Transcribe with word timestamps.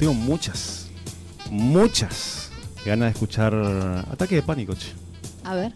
tengo 0.00 0.14
muchas, 0.14 0.86
muchas 1.50 2.50
ganas 2.86 3.08
de 3.08 3.12
escuchar 3.12 3.54
Ataque 4.10 4.36
de 4.36 4.42
Pánico, 4.42 4.74
che. 4.74 4.94
A 5.44 5.54
ver. 5.54 5.74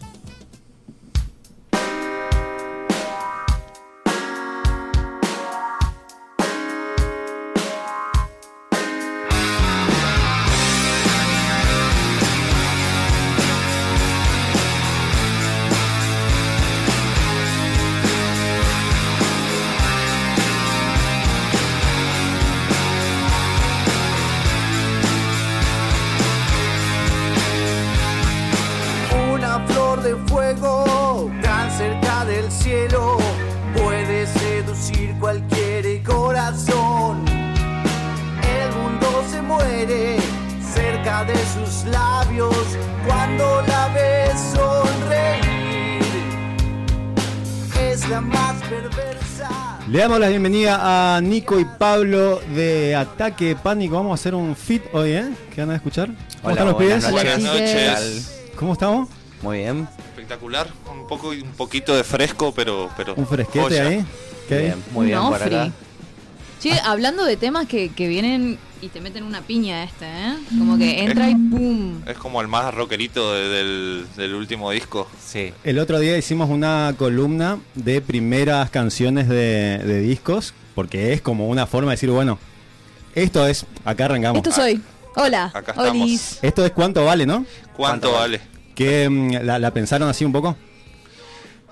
Muere 39.75 40.17
cerca 40.73 41.25
de 41.25 41.33
sus 41.53 41.83
labios 41.85 42.55
cuando 43.05 43.61
la 43.67 43.87
ves 43.89 44.39
sonreír. 44.53 46.03
Es 47.81 48.07
la 48.09 48.21
más 48.21 48.55
perversa. 48.63 49.79
Le 49.89 49.99
damos 49.99 50.19
la 50.19 50.29
bienvenida 50.29 51.15
a 51.17 51.21
Nico 51.21 51.59
y 51.59 51.65
Pablo 51.65 52.39
de 52.53 52.95
Ataque 52.95 53.45
de 53.49 53.55
Pánico. 53.57 53.95
Vamos 53.95 54.11
a 54.11 54.13
hacer 54.15 54.33
un 54.33 54.55
fit 54.55 54.83
hoy, 54.93 55.11
¿eh? 55.11 55.33
¿Qué 55.53 55.61
van 55.61 55.71
a 55.71 55.75
escuchar? 55.75 56.09
¿Cómo 56.41 56.51
están 56.51 56.67
los 56.67 56.75
buenas. 56.75 57.03
Hola, 57.03 57.11
Buenas 57.11 57.39
noches. 57.41 58.41
¿Cómo 58.55 58.73
estamos? 58.73 59.09
Muy 59.41 59.57
bien. 59.59 59.87
Espectacular, 60.09 60.69
un 60.89 61.05
poco 61.07 61.29
un 61.29 61.51
poquito 61.57 61.95
de 61.95 62.03
fresco, 62.05 62.53
pero 62.55 62.89
pero 62.95 63.13
¿Un 63.15 63.27
fresquete 63.27 63.59
joya. 63.59 63.87
ahí? 63.87 64.05
¿Qué? 64.47 64.59
Bien, 64.59 64.83
muy 64.91 65.07
bien 65.07 65.19
Un 65.19 65.31
por 65.31 65.43
acá. 65.43 65.63
ofri. 65.63 65.71
Che, 66.61 66.79
hablando 66.79 67.25
de 67.25 67.35
temas 67.35 67.67
que, 67.67 67.89
que 67.89 68.07
vienen 68.07 68.57
y 68.81 68.89
te 68.89 69.01
meten 69.01 69.23
una 69.23 69.41
piña 69.41 69.83
este, 69.83 70.05
¿eh? 70.05 70.35
Como 70.57 70.77
que 70.77 71.03
entra 71.03 71.29
y 71.29 71.35
¡pum! 71.35 72.01
Es 72.07 72.17
como 72.17 72.41
el 72.41 72.47
más 72.47 72.73
rockerito 72.73 73.33
de- 73.33 73.47
del, 73.49 74.05
del 74.15 74.33
último 74.35 74.71
disco. 74.71 75.07
Sí. 75.23 75.53
El 75.63 75.79
otro 75.79 75.99
día 75.99 76.17
hicimos 76.17 76.49
una 76.49 76.93
columna 76.97 77.59
de 77.73 78.01
primeras 78.01 78.69
canciones 78.69 79.27
de, 79.27 79.79
de 79.79 79.99
discos, 80.01 80.53
porque 80.75 81.13
es 81.13 81.21
como 81.21 81.47
una 81.47 81.65
forma 81.65 81.91
de 81.91 81.95
decir, 81.95 82.09
bueno, 82.09 82.37
esto 83.15 83.47
es, 83.47 83.65
acá 83.85 84.05
arrancamos. 84.05 84.37
Esto 84.37 84.51
soy. 84.51 84.81
Hola. 85.15 85.45
Acá 85.53 85.71
estamos. 85.71 85.91
Olis. 85.91 86.39
Esto 86.41 86.65
es 86.65 86.71
cuánto 86.71 87.05
vale, 87.05 87.25
¿no? 87.25 87.45
¿Cuánto, 87.75 88.09
¿Cuánto 88.09 88.11
vale? 88.11 88.41
Que 88.75 89.07
mm, 89.09 89.45
la, 89.45 89.57
la 89.59 89.71
pensaron 89.71 90.09
así 90.09 90.25
un 90.25 90.33
poco. 90.33 90.57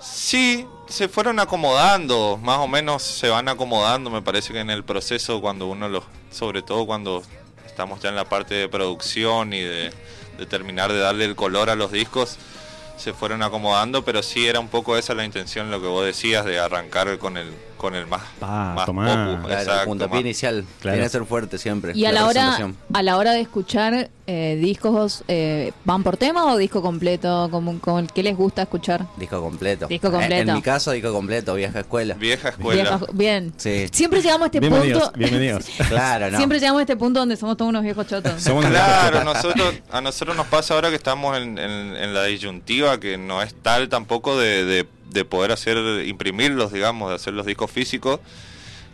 Sí, 0.00 0.66
se 0.88 1.08
fueron 1.08 1.38
acomodando, 1.40 2.38
más 2.42 2.58
o 2.58 2.68
menos 2.68 3.02
se 3.02 3.28
van 3.28 3.48
acomodando, 3.48 4.10
me 4.10 4.22
parece 4.22 4.52
que 4.52 4.60
en 4.60 4.70
el 4.70 4.84
proceso 4.84 5.40
cuando 5.40 5.66
uno 5.68 5.88
lo, 5.88 6.04
sobre 6.34 6.62
todo 6.62 6.84
cuando 6.86 7.22
estamos 7.66 8.00
ya 8.00 8.08
en 8.08 8.16
la 8.16 8.28
parte 8.28 8.54
de 8.54 8.68
producción 8.68 9.52
y 9.52 9.60
de, 9.60 9.92
terminar 10.48 10.92
de 10.92 10.98
darle 10.98 11.24
el 11.24 11.36
color 11.36 11.70
a 11.70 11.76
los 11.76 11.92
discos, 11.92 12.36
se 12.96 13.12
fueron 13.12 13.42
acomodando, 13.42 14.04
pero 14.04 14.22
sí 14.22 14.46
era 14.46 14.60
un 14.60 14.68
poco 14.68 14.96
esa 14.96 15.14
la 15.14 15.24
intención, 15.24 15.70
lo 15.70 15.80
que 15.80 15.86
vos 15.86 16.04
decías, 16.04 16.44
de 16.44 16.58
arrancar 16.58 17.18
con 17.18 17.36
el, 17.36 17.52
con 17.84 17.94
el 17.94 18.06
más, 18.06 18.22
Pa, 18.40 18.72
más 18.74 18.86
tomá. 18.86 19.06
popu, 19.36 19.46
Claro, 19.46 19.60
exacto, 19.60 19.80
el 19.82 19.86
puntapié 19.88 20.14
más- 20.14 20.20
inicial. 20.22 20.64
Claro. 20.80 20.94
Tiene 20.94 21.06
que 21.06 21.10
ser 21.10 21.24
fuerte 21.26 21.58
siempre. 21.58 21.92
Y 21.94 22.06
a 22.06 22.12
la 22.12 22.26
hora, 22.26 22.56
a 22.94 23.02
la 23.02 23.16
hora 23.18 23.32
de 23.32 23.40
escuchar 23.42 24.08
eh, 24.26 24.58
discos, 24.58 25.22
eh, 25.28 25.72
¿van 25.84 26.02
por 26.02 26.16
tema 26.16 26.46
o 26.50 26.56
disco 26.56 26.80
completo? 26.80 27.48
Como, 27.50 27.78
como, 27.80 28.06
¿Qué 28.06 28.22
les 28.22 28.34
gusta 28.34 28.62
escuchar? 28.62 29.06
Disco 29.18 29.42
completo. 29.42 29.86
Disco 29.86 30.08
Eh, 30.08 30.10
completo. 30.12 30.50
En 30.50 30.54
mi 30.56 30.62
caso, 30.62 30.92
disco 30.92 31.12
completo, 31.12 31.54
vieja 31.54 31.80
escuela. 31.80 32.14
Vieja 32.14 32.48
escuela. 32.48 32.82
Vieja- 32.96 33.06
bien. 33.12 33.52
Sí. 33.58 33.86
Siempre 33.92 34.22
llegamos 34.22 34.44
a 34.44 34.46
este 34.46 34.60
bienvenidos, 34.60 35.02
punto. 35.02 35.18
bienvenidos. 35.18 35.66
Claro, 35.90 36.30
¿no? 36.30 36.38
Siempre 36.38 36.58
llegamos 36.58 36.78
a 36.80 36.82
este 36.84 36.96
punto 36.96 37.20
donde 37.20 37.36
somos 37.36 37.58
todos 37.58 37.68
unos 37.68 37.82
viejos 37.82 38.06
chotos. 38.06 38.42
Somos 38.42 38.64
Claro, 38.64 39.24
nosotros, 39.24 39.74
a 39.92 40.00
nosotros 40.00 40.34
nos 40.36 40.46
pasa 40.46 40.72
ahora 40.72 40.88
que 40.88 40.96
estamos 40.96 41.36
en, 41.36 41.58
en- 41.58 41.94
en 41.94 42.14
la 42.14 42.24
disyuntiva 42.24 42.98
que 42.98 43.18
no 43.18 43.42
es 43.42 43.54
tal 43.54 43.90
tampoco 43.90 44.38
de, 44.38 44.64
de- 44.64 44.88
de 45.10 45.24
poder 45.24 45.52
hacer, 45.52 45.76
imprimirlos, 46.06 46.72
digamos, 46.72 47.10
de 47.10 47.16
hacer 47.16 47.32
los 47.34 47.46
discos 47.46 47.70
físicos, 47.70 48.20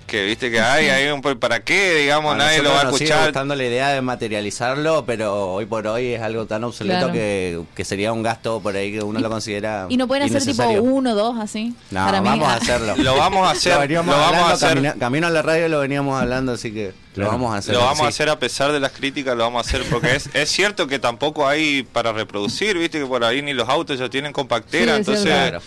que 0.06 0.25
viste 0.25 0.50
que 0.50 0.60
hay, 0.60 0.88
hay 0.88 1.09
un, 1.12 1.22
¿para 1.22 1.62
qué? 1.62 1.94
Digamos, 2.00 2.37
nadie 2.37 2.60
lo 2.65 2.71
va 2.71 2.78
a 2.81 2.81
sigue 2.91 3.04
escuchar. 3.04 3.25
gustando 3.26 3.54
la 3.54 3.62
idea 3.65 3.91
de 3.91 4.00
materializarlo, 4.00 5.04
pero 5.06 5.53
hoy 5.53 5.66
por 5.66 5.87
hoy 5.87 6.15
es 6.15 6.20
algo 6.20 6.47
tan 6.47 6.65
obsoleto 6.65 6.99
Claro. 6.99 7.12
que, 7.12 7.62
que 7.76 7.84
sería 7.84 8.12
un 8.12 8.25
gasto 8.25 8.59
por 8.60 8.75
ahí 8.75 8.91
que 8.91 9.03
uno 9.04 9.20
lo 9.20 9.31
considera 9.31 9.87
Y 9.88 9.97
no 9.97 10.09
pueden 10.09 10.25
hacer 10.25 10.43
tipo 10.44 10.65
uno, 10.69 11.15
dos, 11.15 11.37
así. 11.38 11.75
No, 11.93 12.04
Para 12.06 12.20
mí, 12.20 12.28
vamos 12.28 12.49
a 12.49 12.54
ah, 12.54 12.56
hacerlo. 12.56 12.97
Lo 12.97 13.15
vamos 13.16 13.47
a 13.47 13.53
hacer, 13.53 13.88
Lo 13.88 14.03
vamos 14.03 14.50
a 14.50 14.53
hacer. 14.54 14.69
camina- 14.70 14.94
camino 14.99 15.26
a 15.28 15.31
la 15.31 15.43
radio 15.43 15.69
lo 15.69 15.78
veníamos 15.78 16.20
hablando, 16.20 16.53
así 16.54 16.72
que 16.72 16.93
Claro. 17.15 17.31
lo 17.31 17.38
vamos 17.38 17.54
a 17.54 17.59
hacer. 17.59 17.75
Lo 17.76 17.81
vamos 17.82 18.00
a 18.00 18.09
hacer 18.09 18.28
a 18.31 18.38
pesar 18.41 18.72
de 18.72 18.81
las 18.81 18.91
críticas, 18.91 19.37
lo 19.37 19.44
vamos 19.44 19.65
a 19.65 19.69
hacer 19.69 19.84
porque 19.88 20.16
es, 20.16 20.28
es 20.34 20.49
cierto 20.50 20.88
que 20.88 20.99
tampoco 20.99 21.47
hay 21.47 21.84
para 21.84 22.12
reproducir, 22.12 22.76
viste 22.76 22.99
que 22.99 23.06
por 23.06 23.22
ahí 23.22 23.43
ni 23.43 23.53
los 23.53 23.69
autos 23.69 23.97
ya 23.97 24.09
tienen 24.10 24.32
compactera, 24.32 24.94
Sí, 24.94 24.99
entonces 24.99 25.25
Claro. 25.25 25.60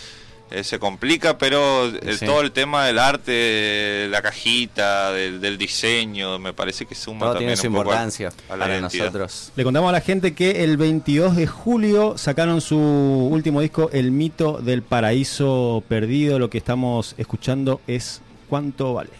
Eh, 0.54 0.64
se 0.64 0.78
complica, 0.78 1.36
pero 1.38 1.84
el- 1.86 2.18
Sí. 2.18 2.26
todo 2.26 2.40
el 2.40 2.52
tema 2.52 2.86
del 2.86 2.98
arte, 2.98 4.06
la 4.10 4.22
cajita, 4.22 5.12
del, 5.12 5.40
del 5.40 5.58
diseño, 5.58 6.38
me 6.38 6.52
parece 6.52 6.86
que 6.86 6.94
suma 6.94 7.20
Todo 7.26 7.34
también 7.34 7.54
tiene 7.54 7.56
su 7.60 7.66
un 7.68 7.72
poco 7.74 7.90
a- 7.90 7.94
importancia 7.94 8.28
a 8.48 8.52
la 8.56 8.64
para 8.64 8.78
identidad. 8.78 9.04
nosotros. 9.06 9.52
Le 9.56 9.64
contamos 9.64 9.88
a 9.88 9.92
la 9.92 10.00
gente 10.00 10.34
que 10.34 10.64
el 10.64 10.76
22 10.76 11.36
de 11.36 11.46
julio 11.46 12.16
sacaron 12.16 12.60
su 12.60 12.78
último 12.78 13.60
disco, 13.60 13.90
El 13.92 14.10
mito 14.10 14.58
del 14.62 14.82
paraíso 14.82 15.82
perdido. 15.88 16.38
Lo 16.38 16.50
que 16.50 16.58
estamos 16.58 17.14
escuchando 17.18 17.80
es 17.86 18.20
cuánto 18.48 18.94
vale. 18.94 19.10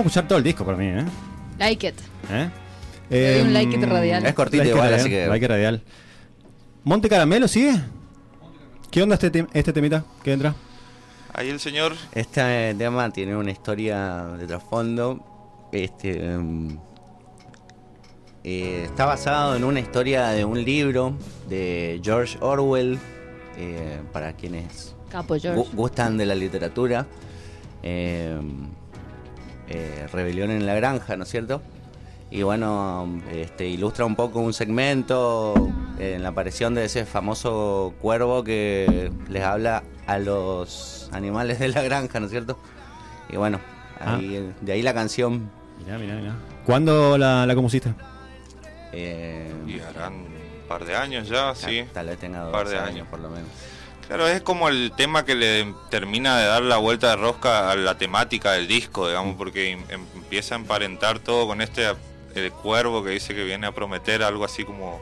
Vamos 0.00 0.16
a 0.16 0.20
escuchar 0.20 0.28
todo 0.28 0.38
el 0.38 0.44
disco 0.44 0.64
para 0.64 0.78
mí, 0.78 0.86
¿eh? 0.86 1.04
Like 1.58 1.88
it. 1.88 1.94
¿Eh? 2.30 2.48
Doy 3.10 3.40
un 3.42 3.46
Em, 3.48 3.52
like 3.52 3.76
it 3.76 3.84
radial. 3.84 4.24
Es 4.24 4.32
cortito 4.32 4.62
like 4.62 4.70
igual, 4.70 4.84
radial, 4.90 5.00
así 5.00 5.10
que- 5.10 5.26
like 5.26 5.44
it 5.44 5.50
radial. 5.50 5.82
¿Monte 6.84 7.08
Caramelo 7.10 7.46
sigue? 7.48 7.78
¿Qué 8.90 9.02
onda 9.02 9.16
este, 9.16 9.30
tem- 9.30 9.48
este 9.52 9.74
temita 9.74 10.02
que 10.24 10.32
entra? 10.32 10.54
Ahí 11.34 11.50
el 11.50 11.60
señor, 11.60 11.92
Este 12.14 12.74
tema 12.78 13.10
tiene 13.10 13.36
una 13.36 13.50
historia 13.50 14.24
de 14.38 14.46
trasfondo. 14.46 15.68
Este 15.70 16.32
em, 16.32 16.78
eh, 18.42 18.84
está 18.86 19.04
basado 19.04 19.54
en 19.54 19.64
una 19.64 19.80
historia 19.80 20.28
de 20.28 20.46
un 20.46 20.64
libro 20.64 21.14
de 21.48 22.00
George 22.02 22.38
Orwell. 22.40 22.98
eh, 23.58 24.00
para 24.14 24.32
quienes 24.32 24.94
Capo 25.10 25.36
George. 25.38 25.60
gu- 25.60 25.74
gustan 25.74 26.16
de 26.16 26.24
la 26.24 26.34
literatura. 26.34 27.06
em, 27.82 28.68
eh, 29.70 30.06
Rebelión 30.12 30.50
en 30.50 30.66
la 30.66 30.74
Granja, 30.74 31.16
¿no 31.16 31.22
es 31.24 31.30
cierto? 31.30 31.62
Y 32.30 32.42
bueno, 32.42 33.20
este, 33.32 33.66
ilustra 33.66 34.04
un 34.04 34.14
poco 34.14 34.38
un 34.40 34.52
segmento 34.52 35.54
en 35.98 36.22
la 36.22 36.28
aparición 36.28 36.74
de 36.74 36.84
ese 36.84 37.04
famoso 37.04 37.92
cuervo 38.00 38.44
que 38.44 39.10
les 39.28 39.42
habla 39.42 39.82
a 40.06 40.18
los 40.18 41.08
animales 41.12 41.58
de 41.58 41.68
la 41.68 41.82
granja, 41.82 42.20
¿no 42.20 42.26
es 42.26 42.30
cierto? 42.32 42.56
Y 43.30 43.36
bueno, 43.36 43.58
ahí- 44.00 44.52
de 44.60 44.72
ahí 44.72 44.82
la 44.82 44.94
canción. 44.94 45.50
Mirá, 45.84 45.98
mirá, 45.98 46.14
mirá. 46.14 46.34
¿Cuándo 46.64 47.16
la, 47.18 47.46
la 47.46 47.54
compusiste? 47.54 47.92
eh, 48.92 49.52
y 49.66 49.78
harán 49.80 50.12
un 50.14 50.28
par 50.68 50.84
de 50.84 50.96
años 50.96 51.28
ya, 51.28 51.54
sí. 51.54 51.84
Tal 51.92 52.06
vez 52.06 52.18
tenga 52.18 52.40
dos 52.40 52.52
par 52.52 52.68
de 52.68 52.76
años, 52.76 52.88
años. 52.90 53.06
por 53.08 53.20
lo 53.20 53.28
menos. 53.30 53.48
Claro, 54.10 54.26
es 54.26 54.40
como 54.42 54.68
el 54.68 54.90
tema 54.96 55.24
que 55.24 55.36
le 55.36 55.72
termina 55.88 56.36
de 56.36 56.46
dar 56.46 56.62
la 56.62 56.78
vuelta 56.78 57.10
de 57.10 57.16
rosca 57.16 57.70
a 57.70 57.76
la 57.76 57.96
temática 57.96 58.50
del 58.52 58.66
disco, 58.66 59.06
digamos, 59.06 59.36
porque 59.36 59.70
em- 59.70 59.84
empieza 60.16 60.56
a 60.56 60.58
emparentar 60.58 61.20
todo 61.20 61.46
con 61.46 61.60
este 61.60 61.86
el 62.34 62.50
cuervo 62.50 63.04
que 63.04 63.10
dice 63.10 63.36
que 63.36 63.44
viene 63.44 63.68
a 63.68 63.72
prometer 63.72 64.24
algo 64.24 64.44
así 64.44 64.64
como 64.64 65.00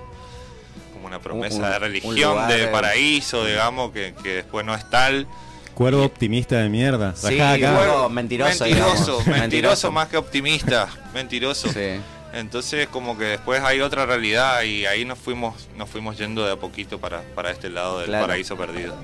como 0.93 1.06
una 1.06 1.20
promesa 1.20 1.56
un- 1.56 1.62
de 1.70 1.78
religión, 1.78 2.14
lugar, 2.32 2.49
de 2.52 2.64
eh, 2.64 2.66
paraíso, 2.69 3.46
digamos, 3.46 3.93
que, 3.93 4.12
que 4.22 4.34
después 4.34 4.66
no 4.66 4.75
es 4.75 4.88
tal. 4.90 5.26
Cuervo 5.72 6.02
optimista 6.05 6.56
de 6.58 6.69
mierda. 6.69 7.14
Sí, 7.16 7.40
acá. 7.40 7.76
cuervo. 7.76 8.08
Mentiroso, 8.10 8.64
mentiroso, 8.66 8.94
mentiroso, 9.20 9.31
Mentiroso. 9.31 9.93
más 9.93 10.08
que 10.08 10.19
optimista, 10.19 10.87
mentiroso. 11.14 11.72
Sí. 11.72 11.99
Entonces 12.32 12.88
como 12.88 13.16
que 13.16 13.25
después 13.25 13.62
hay 13.62 13.80
otra 13.80 14.04
realidad 14.06 14.62
y 14.62 14.86
ahí 14.86 15.04
nos 15.04 15.19
fuimos, 15.19 15.69
nos 15.76 15.88
fuimos 15.88 16.19
yendo 16.19 16.44
de 16.44 16.52
a 16.52 16.56
poquito 16.56 16.98
para, 16.98 17.22
para 17.34 17.50
este 17.50 17.70
lado 17.70 17.98
del 17.98 18.08
Claro. 18.08 18.26
paraíso 18.26 18.56
perdido. 18.56 18.94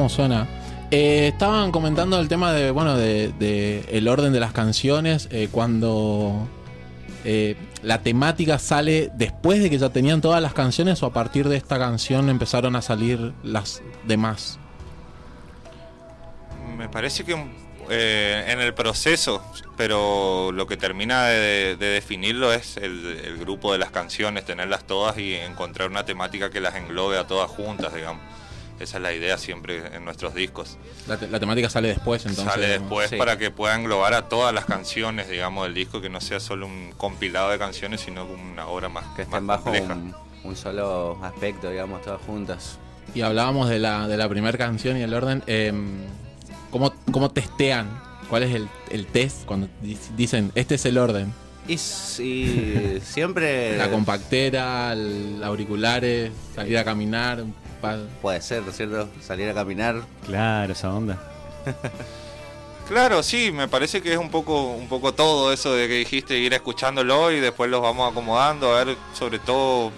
Cómo 0.00 0.08
suena. 0.08 0.48
Eh, 0.90 1.28
estaban 1.28 1.70
comentando 1.70 2.18
el 2.18 2.26
tema 2.26 2.54
de, 2.54 2.70
bueno, 2.70 2.96
de, 2.96 3.84
el 3.90 4.08
orden 4.08 4.32
de 4.32 4.40
las 4.40 4.54
canciones, 4.54 5.28
eh, 5.30 5.48
cuando 5.52 6.48
eh, 7.26 7.54
la 7.82 8.00
temática 8.02 8.58
sale 8.58 9.10
después 9.12 9.62
de 9.62 9.68
que 9.68 9.76
ya 9.76 9.90
tenían 9.90 10.22
todas 10.22 10.40
las 10.40 10.54
canciones 10.54 11.02
o 11.02 11.06
a 11.06 11.12
partir 11.12 11.50
de 11.50 11.58
esta 11.58 11.78
canción 11.78 12.30
empezaron 12.30 12.76
a 12.76 12.82
salir 12.82 13.34
las 13.42 13.82
demás. 14.06 14.58
Me 16.78 16.88
parece 16.88 17.24
que 17.24 17.36
eh, 17.90 18.44
en 18.48 18.58
el 18.58 18.72
proceso, 18.72 19.44
pero 19.76 20.50
lo 20.50 20.66
que 20.66 20.78
termina 20.78 21.26
de, 21.26 21.76
de 21.76 21.86
definirlo 21.88 22.54
es 22.54 22.78
el, 22.78 23.20
el 23.22 23.36
grupo 23.36 23.70
de 23.72 23.78
las 23.78 23.90
canciones, 23.90 24.46
tenerlas 24.46 24.84
todas 24.84 25.18
y 25.18 25.34
encontrar 25.34 25.90
una 25.90 26.06
temática 26.06 26.48
que 26.48 26.60
las 26.60 26.74
englobe 26.74 27.18
a 27.18 27.26
todas 27.26 27.50
juntas, 27.50 27.92
digamos. 27.94 28.22
Esa 28.80 28.96
es 28.96 29.02
la 29.02 29.12
idea 29.12 29.36
siempre 29.38 29.94
en 29.94 30.04
nuestros 30.04 30.34
discos. 30.34 30.78
La, 31.06 31.18
te- 31.18 31.28
la 31.28 31.38
temática 31.38 31.68
sale 31.68 31.88
después, 31.88 32.24
entonces. 32.24 32.52
Sale 32.52 32.66
después 32.66 33.10
sí. 33.10 33.16
para 33.16 33.36
que 33.36 33.50
pueda 33.50 33.74
englobar 33.76 34.14
a 34.14 34.28
todas 34.28 34.54
las 34.54 34.64
canciones, 34.64 35.28
digamos, 35.28 35.64
del 35.64 35.74
disco, 35.74 36.00
que 36.00 36.08
no 36.08 36.20
sea 36.20 36.40
solo 36.40 36.66
un 36.66 36.92
compilado 36.96 37.50
de 37.50 37.58
canciones, 37.58 38.00
sino 38.00 38.26
como 38.26 38.42
una 38.50 38.66
obra 38.66 38.88
más, 38.88 39.04
Que 39.16 39.24
más 39.26 39.32
estén 39.34 39.46
bajo 39.46 39.64
compleja. 39.64 39.92
un, 39.94 40.14
un 40.44 40.56
solo 40.56 41.18
aspecto, 41.22 41.68
digamos, 41.70 42.00
todas 42.02 42.20
juntas. 42.22 42.78
Y 43.14 43.20
hablábamos 43.20 43.68
de 43.68 43.78
la, 43.78 44.08
de 44.08 44.16
la 44.16 44.28
primera 44.28 44.56
canción 44.56 44.96
y 44.96 45.02
el 45.02 45.12
orden. 45.12 45.42
eh, 45.46 45.72
¿cómo, 46.70 46.94
¿Cómo 47.12 47.30
testean? 47.30 47.86
¿Cuál 48.30 48.44
es 48.44 48.54
el, 48.54 48.68
el 48.90 49.06
test 49.06 49.44
cuando 49.44 49.68
di- 49.82 49.98
dicen 50.16 50.52
este 50.54 50.76
es 50.76 50.86
el 50.86 50.96
orden? 50.96 51.32
Y, 51.68 51.76
si 51.76 52.98
siempre 53.04 53.76
La 53.76 53.90
compactera, 53.90 54.92
el 54.94 55.42
auriculares, 55.44 56.30
salir 56.54 56.78
a 56.78 56.84
caminar. 56.84 57.44
Puede 58.20 58.40
ser, 58.42 58.62
¿no 58.62 58.70
es 58.70 58.76
cierto? 58.76 59.08
Salir 59.20 59.48
a 59.50 59.54
caminar. 59.54 60.02
Claro, 60.26 60.72
esa 60.72 60.92
onda. 60.92 61.18
Claro, 62.88 63.22
sí, 63.22 63.52
me 63.52 63.68
parece 63.68 64.02
que 64.02 64.10
es 64.12 64.18
un 64.18 64.30
poco, 64.30 64.62
un 64.72 64.88
poco 64.88 65.14
todo 65.14 65.52
eso 65.52 65.72
de 65.74 65.86
que 65.86 65.94
dijiste, 65.94 66.36
ir 66.38 66.52
escuchándolo 66.54 67.30
y 67.30 67.38
después 67.38 67.70
los 67.70 67.80
vamos 67.80 68.10
acomodando, 68.10 68.74
a 68.76 68.82
ver, 68.84 68.96
sobre 69.16 69.38
todo 69.38 69.92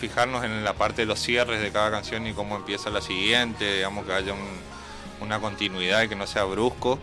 fijarnos 0.00 0.44
en 0.44 0.62
la 0.62 0.74
parte 0.74 1.02
de 1.02 1.06
los 1.06 1.18
cierres 1.18 1.60
de 1.60 1.72
cada 1.72 1.90
canción 1.90 2.24
y 2.28 2.32
cómo 2.32 2.54
empieza 2.54 2.88
la 2.88 3.00
siguiente, 3.00 3.74
digamos 3.78 4.06
que 4.06 4.12
haya 4.12 4.32
un- 4.32 4.60
una 5.20 5.40
continuidad 5.40 6.02
y 6.04 6.08
que 6.08 6.14
no 6.14 6.24
sea 6.28 6.44
brusco. 6.44 7.00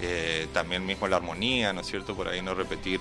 Eh, 0.00 0.46
también 0.54 0.86
mismo 0.86 1.08
la 1.08 1.16
armonía, 1.16 1.72
¿no 1.72 1.80
es 1.80 1.88
cierto? 1.88 2.14
Por 2.14 2.28
ahí 2.28 2.40
no 2.40 2.54
repetir 2.54 3.00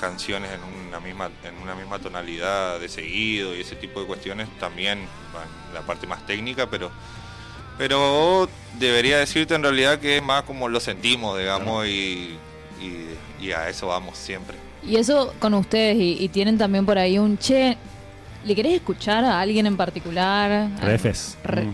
canciones 0.00 0.50
en 0.52 0.88
una 0.88 0.98
misma 1.00 1.30
en 1.44 1.54
una 1.62 1.74
misma 1.74 1.98
tonalidad 1.98 2.80
de 2.80 2.88
seguido 2.88 3.54
y 3.54 3.60
ese 3.60 3.76
tipo 3.76 4.00
de 4.00 4.06
cuestiones 4.06 4.48
también 4.58 5.00
van 5.34 5.46
la 5.74 5.82
parte 5.82 6.06
más 6.06 6.24
técnica, 6.26 6.68
pero 6.70 6.90
pero 7.78 8.48
debería 8.78 9.18
decirte 9.18 9.54
en 9.54 9.62
realidad 9.62 9.98
que 9.98 10.18
es 10.18 10.22
más 10.22 10.42
como 10.42 10.68
lo 10.68 10.80
sentimos, 10.80 11.38
digamos, 11.38 11.86
y, 11.86 12.36
y, 12.80 13.06
y 13.40 13.52
a 13.52 13.68
eso 13.70 13.86
vamos 13.86 14.18
siempre. 14.18 14.56
Y 14.86 14.96
eso 14.96 15.34
con 15.38 15.54
ustedes, 15.54 15.96
y, 15.96 16.16
y 16.22 16.28
tienen 16.28 16.58
también 16.58 16.84
por 16.84 16.98
ahí 16.98 17.18
un 17.18 17.38
che. 17.38 17.76
¿Le 18.44 18.54
querés 18.54 18.72
escuchar 18.74 19.22
a 19.24 19.38
alguien 19.40 19.66
en 19.66 19.76
particular? 19.76 20.68
Refes. 20.80 21.36
Re- 21.44 21.66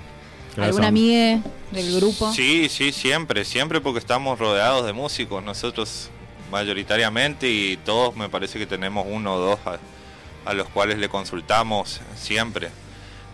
Mm. 0.56 0.62
¿Alguna 0.62 0.86
amiga 0.88 1.40
del 1.70 1.96
grupo? 1.96 2.32
Sí, 2.32 2.68
sí, 2.70 2.90
siempre, 2.90 3.44
siempre 3.44 3.78
porque 3.82 3.98
estamos 3.98 4.38
rodeados 4.38 4.86
de 4.86 4.94
músicos, 4.94 5.44
nosotros 5.44 6.08
mayoritariamente 6.50 7.50
y 7.50 7.76
todos 7.78 8.16
me 8.16 8.28
parece 8.28 8.58
que 8.58 8.66
tenemos 8.66 9.06
uno 9.08 9.34
o 9.34 9.38
dos 9.38 9.60
a, 9.66 9.78
a 10.48 10.54
los 10.54 10.68
cuales 10.68 10.98
le 10.98 11.08
consultamos 11.08 12.00
siempre. 12.16 12.68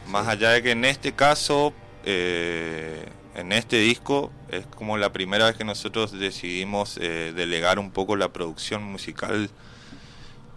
Más 0.09 0.29
allá 0.29 0.51
de 0.51 0.63
que 0.63 0.73
en 0.73 0.85
este 0.85 1.13
caso, 1.13 1.73
eh, 2.05 3.05
en 3.37 3.53
este 3.53 3.77
disco, 3.79 4.33
es 4.51 4.67
como 4.67 4.97
la 4.99 5.13
primera 5.13 5.47
vez 5.47 5.57
que 5.57 5.65
nosotros 5.65 6.13
decidimos 6.19 6.99
eh, 7.01 7.33
delegar 7.35 7.79
un 7.79 7.91
poco 7.91 8.17
la 8.17 8.33
producción 8.33 8.83
musical 8.83 9.49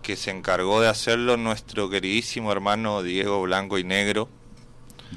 que 0.01 0.15
se 0.15 0.31
encargó 0.31 0.81
de 0.81 0.87
hacerlo 0.87 1.35
nuestro 1.37 1.89
queridísimo 1.89 2.51
hermano 2.51 3.01
Diego 3.01 3.41
Blanco 3.41 3.77
y 3.77 3.83
Negro. 3.83 4.29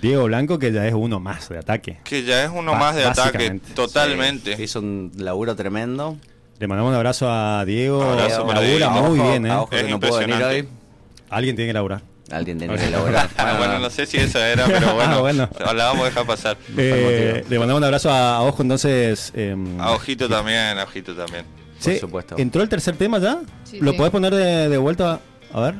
Diego 0.01 0.25
Blanco, 0.25 0.59
que 0.59 0.71
ya 0.73 0.87
es 0.87 0.95
uno 0.95 1.19
más 1.21 1.49
de 1.49 1.59
ataque. 1.59 1.99
Que 2.05 2.23
ya 2.23 2.45
es 2.45 2.51
uno 2.55 2.73
Ba- 2.73 2.79
más 2.79 2.97
de 2.97 3.05
ataque, 3.05 3.61
totalmente. 3.75 4.57
Sí, 4.57 4.63
hizo 4.63 4.79
un 4.81 5.13
laburo 5.17 5.57
tremendo. 5.57 6.17
Le 6.59 6.67
mandamos 6.67 6.91
un 6.91 6.97
abrazo 6.97 7.31
a 7.31 7.65
Diego. 7.65 8.03
Abrazo 8.03 8.47
para 8.47 8.61
labura 8.61 8.89
Diego. 8.91 9.09
muy 9.09 9.21
Ojo, 9.21 9.31
bien, 9.31 9.47
¿eh? 9.47 9.67
que 9.71 9.81
Es 9.81 9.89
no 9.89 10.01
puedo 10.01 10.19
venir 10.19 10.35
impresionante. 10.35 10.45
hoy. 10.61 10.69
Alguien 11.31 11.57
tiene 11.57 11.69
que 11.69 11.75
laburar. 11.75 12.03
Alguien 12.31 12.59
tiene 12.59 12.77
que 12.77 12.91
laburar. 12.91 13.29
Ah, 13.39 13.55
bueno, 13.59 13.79
no 13.79 13.89
sé 13.91 14.07
si 14.07 14.17
eso 14.17 14.39
era, 14.41 14.67
pero 14.67 14.95
bueno, 14.95 15.13
Ah, 15.17 15.21
bueno. 15.21 15.49
la 15.75 15.85
vamos 15.87 16.03
a 16.03 16.05
dejar 16.07 16.27
pasar. 16.27 16.57
Eh, 16.77 17.45
le 17.49 17.59
mandamos 17.59 17.79
un 17.79 17.85
abrazo 17.85 18.11
a, 18.11 18.37
a 18.37 18.43
Ojo, 18.43 18.63
entonces. 18.63 19.33
em, 19.37 19.81
A 19.81 19.93
Ojito 19.93 20.29
también, 20.29 20.79
a 20.79 20.83
Ojito 20.85 21.15
también. 21.15 21.45
sí, 21.79 21.91
por 21.93 22.01
supuesto. 22.01 22.35
¿Entró 22.39 22.63
el 22.63 22.69
tercer 22.69 22.97
tema 22.97 23.19
ya? 23.19 23.39
Sí, 23.65 23.79
¿Lo 23.81 23.93
sí. 23.93 23.97
podés 23.97 24.11
poner 24.11 24.35
de, 24.35 24.69
de 24.69 24.79
vuelta? 24.79 25.21
A 25.55 25.61
ver. 25.61 25.75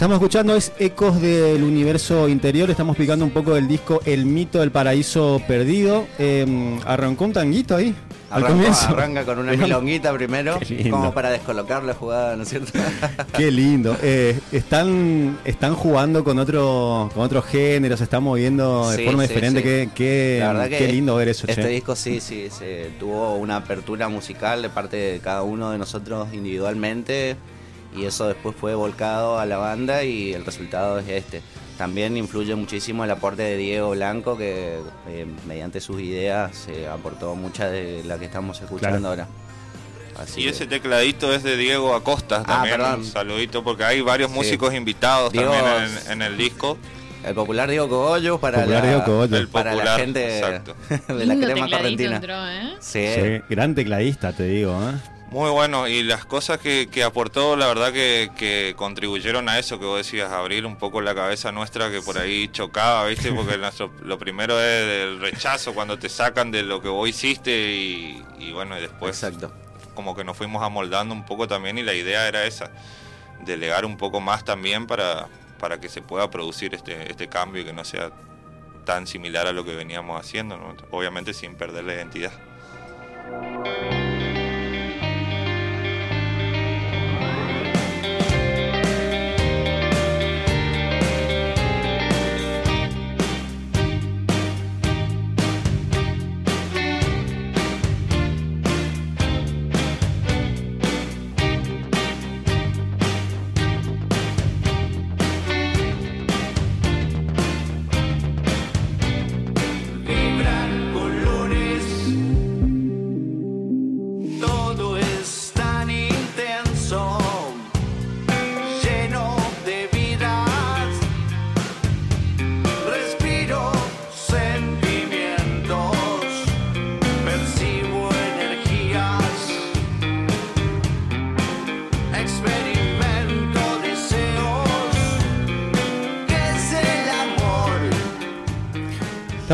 Estamos 0.00 0.14
escuchando 0.14 0.56
es 0.56 0.72
Ecos 0.78 1.20
del 1.20 1.62
Universo 1.62 2.26
Interior. 2.26 2.70
Estamos 2.70 2.94
explicando 2.94 3.22
un 3.22 3.32
poco 3.32 3.52
del 3.52 3.68
disco 3.68 4.00
El 4.06 4.24
Mito 4.24 4.60
del 4.60 4.70
Paraíso 4.70 5.42
Perdido. 5.46 6.06
Em, 6.18 6.80
arrancó 6.86 7.26
un 7.26 7.34
tanguito 7.34 7.76
ahí. 7.76 7.94
Al 8.30 8.44
Arranca, 8.44 8.48
comienzo. 8.48 8.88
arranca 8.88 9.24
con 9.26 9.38
una 9.40 9.52
milonguita 9.58 10.10
primero, 10.14 10.58
como 10.90 11.12
para 11.12 11.28
descolocar 11.28 11.84
la 11.84 11.92
jugada, 11.92 12.34
¿no 12.34 12.44
es 12.44 12.48
cierto? 12.48 12.72
Qué 13.36 13.50
lindo. 13.50 13.94
Eh, 14.00 14.40
están, 14.52 15.38
están 15.44 15.74
jugando 15.74 16.24
con 16.24 16.38
otro, 16.38 17.10
con 17.12 17.22
otro 17.22 17.42
género, 17.42 17.94
se 17.98 18.04
están 18.04 18.22
moviendo 18.22 18.88
de 18.90 18.96
Sí, 18.96 19.04
forma 19.04 19.24
sí, 19.24 19.28
diferente. 19.28 19.60
sí. 19.60 19.90
Qué, 19.94 20.42
qué, 20.78 20.88
lindo 20.88 21.14
ver 21.16 21.28
eso, 21.28 21.46
Este 21.46 21.60
che. 21.60 21.68
disco 21.68 21.94
sí, 21.94 22.20
sí, 22.20 22.48
se 22.48 22.90
tuvo 22.98 23.34
una 23.34 23.56
apertura 23.56 24.08
musical 24.08 24.62
de 24.62 24.70
parte 24.70 24.96
de 24.96 25.18
cada 25.18 25.42
uno 25.42 25.72
de 25.72 25.76
nosotros 25.76 26.28
individualmente 26.32 27.36
y 27.96 28.04
eso 28.04 28.28
después 28.28 28.54
fue 28.56 28.74
volcado 28.74 29.38
a 29.38 29.46
la 29.46 29.56
banda 29.56 30.04
y 30.04 30.32
el 30.32 30.44
resultado 30.44 30.98
es 30.98 31.08
este. 31.08 31.42
También 31.78 32.16
influye 32.16 32.54
muchísimo 32.54 33.04
el 33.04 33.10
aporte 33.10 33.42
de 33.42 33.56
Diego 33.56 33.90
Blanco 33.90 34.36
que 34.36 34.78
eh, 35.08 35.26
mediante 35.46 35.80
sus 35.80 36.00
ideas 36.00 36.54
se 36.54 36.86
aportó 36.86 37.34
mucha 37.34 37.68
de 37.70 38.02
la 38.04 38.18
que 38.18 38.26
estamos 38.26 38.60
escuchando 38.60 38.98
Claro. 38.98 39.08
ahora. 39.08 39.28
Así 40.18 40.40
Y 40.40 40.44
que- 40.44 40.50
ese 40.50 40.66
tecladito 40.66 41.32
es 41.32 41.42
de 41.42 41.56
Diego 41.56 41.94
Acosta 41.94 42.40
Ah, 42.40 42.44
también. 42.44 42.76
perdón. 42.76 43.00
Un 43.00 43.06
saludito 43.06 43.64
porque 43.64 43.84
hay 43.84 44.02
varios 44.02 44.30
Sí. 44.30 44.36
músicos 44.36 44.74
invitados 44.74 45.32
Diego- 45.32 45.52
también 45.52 45.90
en, 46.06 46.12
en 46.12 46.22
el 46.22 46.36
disco. 46.36 46.76
el 47.24 47.34
popular 47.34 47.70
Diego 47.70 47.88
Cogollo 47.88 48.38
para 48.38 48.58
Popular 48.58 48.82
la, 48.82 48.88
Diego 48.90 49.04
Cogollo. 49.04 49.36
El 49.38 49.48
para 49.48 49.70
la 49.70 49.76
popular, 49.76 50.00
gente 50.00 50.38
exacto. 50.38 50.74
de 51.08 51.26
la 51.26 51.34
Lindo 51.34 51.46
crema 51.46 51.70
correntina. 51.70 52.16
entró, 52.16 52.48
¿eh? 52.48 52.74
Sí. 52.80 53.06
Sí, 53.14 53.42
gran 53.48 53.74
tecladista, 53.74 54.32
te 54.34 54.44
digo. 54.44 54.72
¿eh? 54.82 54.94
Muy 55.30 55.48
bueno, 55.50 55.86
y 55.86 56.02
las 56.02 56.24
cosas 56.24 56.58
que, 56.58 56.88
que 56.90 57.04
aportó, 57.04 57.54
la 57.54 57.68
verdad 57.68 57.92
que, 57.92 58.32
que 58.36 58.74
contribuyeron 58.76 59.48
a 59.48 59.60
eso 59.60 59.78
que 59.78 59.86
vos 59.86 59.98
decías, 59.98 60.32
abrir 60.32 60.66
un 60.66 60.74
poco 60.74 61.00
la 61.00 61.14
cabeza 61.14 61.52
nuestra 61.52 61.88
que 61.88 62.02
por 62.02 62.18
ahí 62.18 62.48
chocaba, 62.48 63.06
¿viste? 63.06 63.30
Porque 63.36 63.56
nuestro, 63.56 63.92
lo 64.02 64.18
primero 64.18 64.60
es 64.60 65.04
el 65.04 65.20
rechazo 65.20 65.72
cuando 65.72 66.00
te 66.00 66.08
sacan 66.08 66.50
de 66.50 66.64
lo 66.64 66.82
que 66.82 66.88
vos 66.88 67.08
hiciste 67.08 67.52
y, 67.52 68.24
y 68.40 68.50
bueno, 68.52 68.76
y 68.76 68.80
después 68.80 69.22
Exacto. 69.22 69.52
como 69.94 70.16
que 70.16 70.24
nos 70.24 70.36
fuimos 70.36 70.64
amoldando 70.64 71.14
un 71.14 71.24
poco 71.24 71.46
también 71.46 71.78
y 71.78 71.84
la 71.84 71.94
idea 71.94 72.26
era 72.26 72.44
esa, 72.44 72.72
delegar 73.44 73.84
un 73.84 73.96
poco 73.96 74.20
más 74.20 74.44
también 74.44 74.88
para, 74.88 75.28
para 75.60 75.78
que 75.78 75.88
se 75.88 76.02
pueda 76.02 76.28
producir 76.28 76.74
este, 76.74 77.08
este 77.08 77.28
cambio 77.28 77.62
y 77.62 77.64
que 77.64 77.72
no 77.72 77.84
sea 77.84 78.10
tan 78.84 79.06
similar 79.06 79.46
a 79.46 79.52
lo 79.52 79.64
que 79.64 79.76
veníamos 79.76 80.20
haciendo, 80.20 80.56
¿no? 80.56 80.74
obviamente 80.90 81.34
sin 81.34 81.54
perder 81.54 81.84
la 81.84 81.94
identidad. 81.94 82.32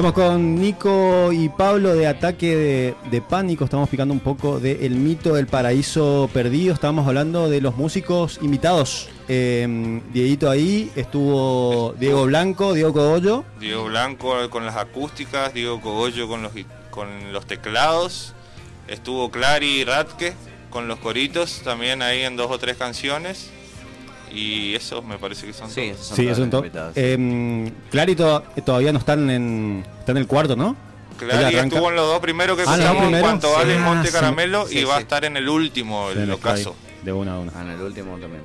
Estamos 0.06 0.28
con 0.28 0.54
Nico 0.54 1.32
y 1.32 1.48
Pablo 1.48 1.92
de 1.96 2.06
Ataque 2.06 2.54
de, 2.54 2.94
de 3.10 3.20
Pánico. 3.20 3.64
Estamos 3.64 3.88
picando 3.88 4.14
un 4.14 4.20
poco 4.20 4.60
de 4.60 4.86
El 4.86 4.94
mito 4.94 5.34
del 5.34 5.48
paraíso 5.48 6.30
perdido. 6.32 6.72
Estábamos 6.72 7.08
hablando 7.08 7.50
de 7.50 7.60
los 7.60 7.76
músicos 7.76 8.38
invitados. 8.40 9.08
Eh, 9.26 10.00
Dieguito 10.12 10.48
ahí, 10.48 10.92
estuvo 10.94 11.92
Diego 11.98 12.24
Blanco, 12.26 12.72
Diego 12.74 12.92
Cogollo. 12.92 13.44
Diego 13.58 13.86
Blanco 13.86 14.48
con 14.48 14.64
las 14.64 14.76
acústicas, 14.76 15.52
Diego 15.52 15.80
Cogollo 15.80 16.28
con 16.28 16.40
los, 16.40 16.52
con 16.90 17.32
los 17.32 17.44
teclados, 17.46 18.32
estuvo 18.86 19.32
Clary 19.32 19.82
Radke 19.82 20.34
con 20.70 20.86
los 20.86 21.00
coritos 21.00 21.62
también 21.64 22.00
ahí 22.00 22.22
en 22.22 22.36
dos 22.36 22.48
o 22.52 22.58
tres 22.60 22.76
canciones. 22.76 23.50
Y 24.32 24.74
eso 24.74 25.02
me 25.02 25.18
parece 25.18 25.46
que 25.46 25.52
son 25.52 25.70
Sí, 25.70 25.88
todos. 25.92 26.18
esos 26.18 26.36
son 26.36 26.50
Sí, 26.64 26.70
todos. 26.70 26.92
Eh, 26.96 27.72
Clary 27.90 28.14
to- 28.16 28.42
todavía 28.64 28.92
no 28.92 28.98
están 28.98 29.30
en, 29.30 29.84
está 29.98 30.12
en 30.12 30.18
el 30.18 30.26
cuarto, 30.26 30.56
¿no? 30.56 30.76
Clary 31.18 31.56
estuvo 31.56 31.88
en 31.88 31.96
los 31.96 32.06
dos 32.08 32.20
primeros 32.20 32.56
que 32.56 32.64
Ah, 32.66 32.76
¿los 32.76 32.78
dos 32.78 32.86
escuchamos 32.88 33.14
en 33.14 33.20
cuanto 33.20 33.48
Sí. 33.48 33.54
vale 33.56 33.74
Ah, 33.76 33.80
Monte. 33.80 34.10
Caramelo 34.10 34.66
Sí, 34.66 34.78
y 34.80 34.84
va 34.84 34.96
a 34.96 35.00
estar 35.00 35.24
en 35.24 35.36
el 35.36 35.48
último, 35.48 36.10
En 36.10 36.18
el 36.18 36.24
el 36.24 36.30
ocaso. 36.32 36.74
De 37.02 37.12
una 37.12 37.34
a 37.36 37.38
una. 37.38 37.52
Ah, 37.56 37.62
en 37.62 37.70
el 37.70 37.80
último 37.80 38.18
también. 38.18 38.42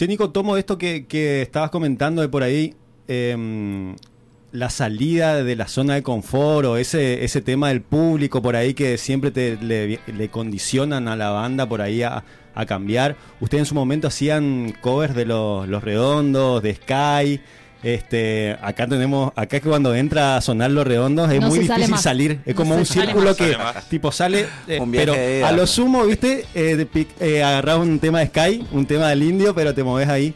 Che, 0.00 0.08
Nico, 0.08 0.30
tomo 0.30 0.56
esto 0.56 0.78
que, 0.78 1.04
que 1.04 1.42
estabas 1.42 1.68
comentando 1.68 2.22
de 2.22 2.30
por 2.30 2.42
ahí, 2.42 2.74
em, 3.06 3.96
la 4.50 4.70
salida 4.70 5.44
de 5.44 5.56
la 5.56 5.68
zona 5.68 5.92
de 5.92 6.02
confort 6.02 6.64
o 6.64 6.78
ese, 6.78 7.22
ese 7.22 7.42
tema 7.42 7.68
del 7.68 7.82
público 7.82 8.40
por 8.40 8.56
ahí 8.56 8.72
que 8.72 8.96
siempre 8.96 9.30
te, 9.30 9.58
le, 9.60 10.00
le 10.06 10.28
condicionan 10.30 11.06
a 11.06 11.16
la 11.16 11.28
banda 11.28 11.68
por 11.68 11.82
ahí 11.82 12.02
a, 12.02 12.24
a 12.54 12.64
cambiar. 12.64 13.18
Ustedes 13.40 13.60
en 13.60 13.66
su 13.66 13.74
momento 13.74 14.08
hacían 14.08 14.74
covers 14.80 15.14
de 15.14 15.26
los, 15.26 15.68
los 15.68 15.84
redondos, 15.84 16.62
de 16.62 16.76
Sky. 16.76 17.40
Este, 17.82 18.58
acá 18.60 18.86
tenemos, 18.86 19.32
acá 19.36 19.56
es 19.56 19.62
que 19.62 19.68
cuando 19.68 19.94
entra 19.94 20.36
a 20.36 20.40
sonar 20.42 20.70
los 20.70 20.86
redondos 20.86 21.30
es 21.32 21.40
No 21.40 21.48
muy 21.48 21.60
difícil 21.60 21.96
salir. 21.96 22.40
Es 22.44 22.54
No 22.54 22.62
como 22.62 22.74
un 22.76 22.84
círculo 22.84 23.28
más. 23.30 23.36
que 23.36 23.52
Sale 23.54 23.80
tipo 23.88 24.12
sale, 24.12 24.46
eh, 24.68 24.80
pero 24.92 25.14
de 25.14 25.42
a 25.44 25.52
lo 25.52 25.66
sumo, 25.66 26.04
viste, 26.04 26.44
eh, 26.54 26.86
eh, 27.20 27.42
agarrar 27.42 27.78
un 27.78 27.98
tema 27.98 28.20
de 28.20 28.26
Sky, 28.26 28.66
un 28.72 28.84
tema 28.84 29.08
del 29.08 29.22
indio, 29.22 29.54
pero 29.54 29.74
te 29.74 29.82
moves 29.82 30.08
ahí. 30.08 30.34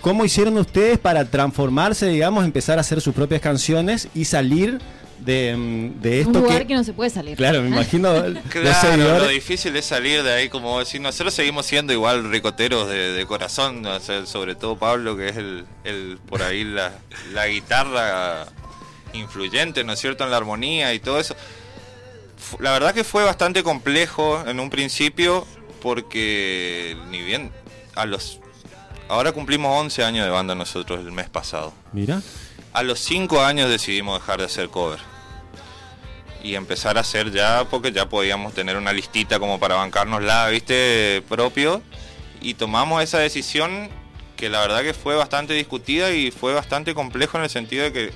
¿Cómo 0.00 0.24
hicieron 0.24 0.58
ustedes 0.58 0.98
para 0.98 1.24
transformarse, 1.24 2.06
digamos, 2.08 2.44
empezar 2.44 2.78
a 2.78 2.80
hacer 2.80 3.00
sus 3.00 3.14
propias 3.14 3.40
canciones 3.40 4.08
y 4.14 4.24
salir 4.24 4.80
de, 5.24 5.56
mm, 5.56 6.00
de 6.00 6.10
Un 6.10 6.26
esto 6.26 6.40
lugar 6.40 6.62
que, 6.62 6.68
que... 6.68 6.74
no 6.74 6.84
se 6.84 6.92
puede 6.92 7.10
salir. 7.10 7.36
Claro, 7.36 7.62
me 7.62 7.68
imagino 7.68 8.12
Claro, 8.50 9.18
lo 9.18 9.28
difícil 9.28 9.74
es 9.76 9.86
salir 9.86 10.22
de 10.22 10.32
ahí, 10.32 10.48
como 10.48 10.78
decir, 10.78 11.00
nosotros 11.00 11.32
seguimos 11.34 11.66
siendo 11.66 11.92
igual 11.92 12.30
ricoteros 12.30 12.88
de, 12.88 13.12
de 13.12 13.26
corazón, 13.26 13.84
o 13.86 14.00
sea, 14.00 14.26
sobre 14.26 14.54
todo 14.54 14.76
Pablo, 14.76 15.16
que 15.16 15.28
es 15.28 15.36
el, 15.36 15.64
el 15.84 16.18
por 16.28 16.42
ahí 16.42 16.64
la, 16.64 16.92
la 17.32 17.46
guitarra 17.46 18.46
influyente, 19.12 19.84
¿no 19.84 19.92
es 19.92 20.00
cierto?, 20.00 20.24
en 20.24 20.30
la 20.30 20.36
armonía 20.36 20.92
y 20.94 21.00
todo 21.00 21.20
eso. 21.20 21.36
La 22.58 22.72
verdad 22.72 22.92
que 22.94 23.04
fue 23.04 23.24
bastante 23.24 23.62
complejo 23.62 24.42
en 24.46 24.60
un 24.60 24.70
principio, 24.70 25.46
porque 25.80 26.96
ni 27.10 27.22
bien 27.22 27.50
a 27.94 28.06
los... 28.06 28.40
Ahora 29.08 29.32
cumplimos 29.32 29.78
11 29.80 30.04
años 30.04 30.24
de 30.24 30.30
banda 30.30 30.54
nosotros 30.54 31.00
el 31.00 31.12
mes 31.12 31.28
pasado. 31.28 31.72
Mira, 31.92 32.22
A 32.72 32.82
los 32.82 32.98
5 33.00 33.42
años 33.42 33.68
decidimos 33.68 34.20
dejar 34.20 34.38
de 34.38 34.46
hacer 34.46 34.68
cover. 34.68 34.98
Y 36.42 36.56
empezar 36.56 36.96
a 36.98 37.02
hacer 37.02 37.30
ya, 37.30 37.64
porque 37.70 37.92
ya 37.92 38.08
podíamos 38.08 38.52
tener 38.52 38.76
una 38.76 38.92
listita 38.92 39.38
como 39.38 39.60
para 39.60 39.76
bancarnosla, 39.76 40.48
viste, 40.48 41.22
propio. 41.28 41.82
Y 42.40 42.54
tomamos 42.54 43.02
esa 43.02 43.18
decisión 43.18 43.88
que 44.36 44.48
la 44.48 44.60
verdad 44.60 44.82
que 44.82 44.92
fue 44.92 45.14
bastante 45.14 45.54
discutida 45.54 46.10
y 46.10 46.32
fue 46.32 46.52
bastante 46.52 46.94
complejo 46.94 47.38
en 47.38 47.44
el 47.44 47.50
sentido 47.50 47.84
de 47.84 47.92
que, 47.92 48.12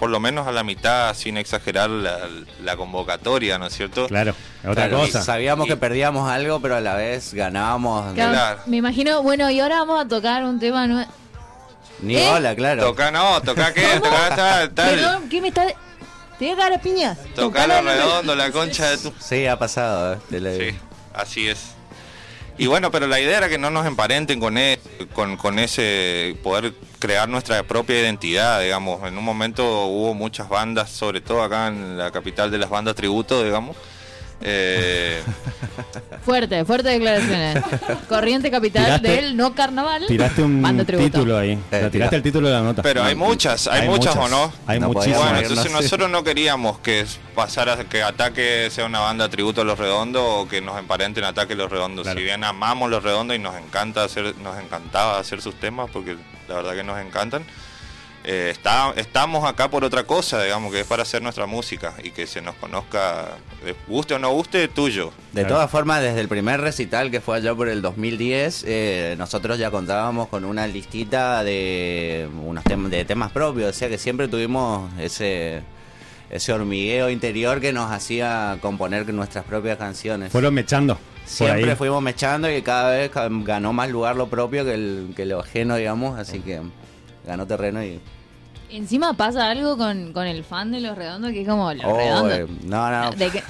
por 0.00 0.10
lo 0.10 0.18
menos 0.18 0.48
a 0.48 0.52
la 0.52 0.64
mitad, 0.64 1.14
sin 1.14 1.36
exagerar 1.36 1.88
la, 1.90 2.18
la 2.64 2.76
convocatoria, 2.76 3.56
¿no 3.56 3.66
es 3.66 3.76
cierto? 3.76 4.08
claro, 4.08 4.34
otra 4.62 4.88
Claro, 4.88 4.98
cosa. 4.98 5.22
Sabíamos 5.22 5.66
Y- 5.66 5.70
que 5.70 5.76
perdíamos 5.76 6.28
algo, 6.28 6.58
pero 6.60 6.74
a 6.74 6.80
la 6.80 6.94
vez 6.96 7.32
ganábamos. 7.34 8.14
Claro, 8.14 8.32
Claro. 8.32 8.60
Me 8.66 8.78
imagino, 8.78 9.22
bueno, 9.22 9.48
y 9.48 9.60
ahora 9.60 9.78
vamos 9.78 10.04
a 10.04 10.08
tocar 10.08 10.42
un 10.42 10.58
tema 10.58 10.88
nuevo. 10.88 11.08
Ni 12.00 12.16
¿Eh? 12.16 12.28
hola, 12.30 12.56
claro. 12.56 12.82
Toca 12.82 13.12
no, 13.12 13.40
toca 13.42 13.72
qué, 13.72 13.86
toca 14.02 14.34
tal, 14.34 14.70
tal. 14.74 14.90
Perdón, 14.96 15.28
¿qué 15.28 15.40
me 15.40 15.48
está...? 15.48 15.66
¿Te 16.38 16.44
voy 16.44 16.54
a 16.54 16.56
cagar 16.56 16.72
a 16.74 16.80
piñas? 16.80 17.18
Toca 17.34 17.62
Tocala 17.66 17.82
lo 17.82 17.90
en 17.90 17.96
el- 17.96 18.02
redondo, 18.04 18.34
la 18.36 18.50
concha 18.52 18.90
de 18.90 18.98
tu... 18.98 19.12
Sí, 19.18 19.46
ha 19.46 19.58
pasado. 19.58 20.14
eh. 20.30 20.70
Sí, 20.70 20.78
así 21.14 21.48
es. 21.48 21.58
Y 22.58 22.66
bueno, 22.66 22.90
pero 22.90 23.06
la 23.06 23.20
idea 23.20 23.38
era 23.38 23.48
que 23.48 23.58
no 23.58 23.70
nos 23.70 23.86
emparenten 23.86 24.40
con, 24.40 24.58
e- 24.58 24.80
con, 25.14 25.36
con 25.36 25.58
ese 25.60 26.36
poder 26.42 26.72
crear 26.98 27.28
nuestra 27.28 27.62
propia 27.62 28.00
identidad, 28.00 28.60
digamos. 28.60 29.02
En 29.06 29.16
un 29.16 29.24
momento 29.24 29.86
hubo 29.86 30.14
muchas 30.14 30.48
bandas, 30.48 30.90
sobre 30.90 31.20
todo 31.20 31.42
acá 31.42 31.68
en 31.68 31.96
la 31.98 32.10
capital 32.10 32.50
de 32.50 32.58
las 32.58 32.68
bandas 32.70 32.94
tributo, 32.96 33.44
digamos. 33.44 33.76
Eh, 34.40 35.22
Fuerte, 36.24 36.64
fuerte 36.64 36.90
declaraciones. 36.90 37.62
Corriente 38.08 38.50
capital 38.50 39.00
Tiraste- 39.00 39.02
del 39.02 39.36
no 39.36 39.54
carnaval. 39.54 40.04
Tiraste 40.06 40.42
un 40.42 40.84
título 40.86 41.38
ahí. 41.38 41.58
Sea, 41.70 41.90
tiraste 41.90 42.16
el 42.16 42.22
título 42.22 42.48
de 42.48 42.54
la 42.54 42.60
nota. 42.62 42.82
pero 42.82 43.02
hay 43.02 43.14
muchas, 43.14 43.66
hay, 43.66 43.88
muchas, 43.88 44.14
o 44.16 44.28
no. 44.28 44.52
Hay 44.66 44.78
No 44.78 44.88
muchísimas. 44.88 45.20
Bueno, 45.22 45.38
entonces 45.38 45.72
no 45.72 45.78
sé. 45.78 45.84
nosotros 45.84 46.10
no 46.10 46.22
queríamos 46.22 46.78
que 46.78 47.04
pasara 47.34 47.76
que 47.84 48.02
Ataque 48.02 48.68
sea 48.70 48.84
una 48.84 49.00
banda 49.00 49.28
tributo 49.28 49.62
a 49.62 49.64
Los 49.64 49.78
Redondos 49.78 50.22
o 50.24 50.48
que 50.48 50.60
nos 50.60 50.78
emparenten 50.78 51.24
Ataque 51.24 51.54
Los 51.54 51.70
Redondos. 51.70 52.04
Claro. 52.04 52.18
Si 52.18 52.24
bien 52.24 52.44
amamos 52.44 52.90
Los 52.90 53.02
Redondos 53.02 53.36
y 53.36 53.40
nos 53.40 53.56
encanta 53.56 54.04
hacer, 54.04 54.34
nos 54.38 54.58
encantaba 54.62 55.18
hacer 55.18 55.40
sus 55.40 55.54
temas 55.58 55.88
porque 55.92 56.16
la 56.48 56.54
verdad 56.56 56.74
que 56.74 56.84
nos 56.84 57.00
encantan. 57.00 57.44
Eh, 58.30 58.50
está, 58.50 58.92
estamos 58.96 59.44
acá 59.48 59.70
por 59.70 59.84
otra 59.84 60.04
cosa, 60.04 60.42
digamos, 60.42 60.70
que 60.70 60.80
es 60.80 60.86
para 60.86 61.02
hacer 61.02 61.22
nuestra 61.22 61.46
música 61.46 61.94
y 62.04 62.10
que 62.10 62.26
se 62.26 62.42
nos 62.42 62.54
conozca, 62.56 63.38
eh, 63.64 63.74
guste 63.86 64.12
o 64.12 64.18
no 64.18 64.30
guste, 64.32 64.68
tuyo. 64.68 65.12
De 65.32 65.40
Claro. 65.42 65.54
todas 65.54 65.70
formas, 65.70 66.02
desde 66.02 66.20
el 66.20 66.28
primer 66.28 66.60
recital 66.60 67.10
que 67.10 67.22
fue 67.22 67.38
allá 67.38 67.54
por 67.54 67.70
el 67.70 67.80
2010, 67.80 68.64
eh, 68.66 69.14
nosotros 69.16 69.58
ya 69.58 69.70
contábamos 69.70 70.28
con 70.28 70.44
una 70.44 70.66
listita 70.66 71.42
de 71.42 72.28
unos 72.44 72.64
temas 72.64 72.90
de 72.90 73.06
temas 73.06 73.32
propios, 73.32 73.70
o 73.70 73.72
sea 73.72 73.88
que 73.88 73.96
siempre 73.96 74.28
tuvimos 74.28 74.90
ese 75.00 75.62
ese 76.30 76.52
hormigueo 76.52 77.08
interior 77.08 77.58
que 77.58 77.72
nos 77.72 77.90
hacía 77.90 78.58
componer 78.60 79.10
nuestras 79.14 79.46
propias 79.46 79.78
canciones. 79.78 80.30
Fueron 80.30 80.52
mechando. 80.52 80.96
por 80.96 81.02
Siempre 81.24 81.70
ahí. 81.70 81.76
fuimos 81.76 82.02
mechando 82.02 82.50
y 82.54 82.60
cada 82.60 82.90
vez 82.90 83.10
ganó 83.14 83.72
más 83.72 83.88
lugar 83.88 84.16
lo 84.16 84.28
propio 84.28 84.62
que, 84.66 84.74
el, 84.74 85.14
que 85.16 85.24
lo 85.24 85.40
ajeno, 85.40 85.76
digamos, 85.76 86.18
así 86.18 86.40
que 86.40 86.60
ganó 87.26 87.46
terreno 87.46 87.82
y... 87.82 87.98
Encima 88.70 89.14
pasa 89.14 89.48
algo 89.50 89.76
con, 89.78 90.12
con 90.12 90.26
el 90.26 90.44
fan 90.44 90.70
de 90.72 90.80
Los 90.80 90.96
Redondos 90.96 91.30
que 91.32 91.40
es 91.42 91.48
como 91.48 91.72
Los 91.72 91.84
Oh, 91.86 91.96
Redondos. 91.96 92.32
eh, 92.38 92.46
no, 92.64 92.90
no, 92.90 93.10
De 93.12 93.30
que- 93.30 93.42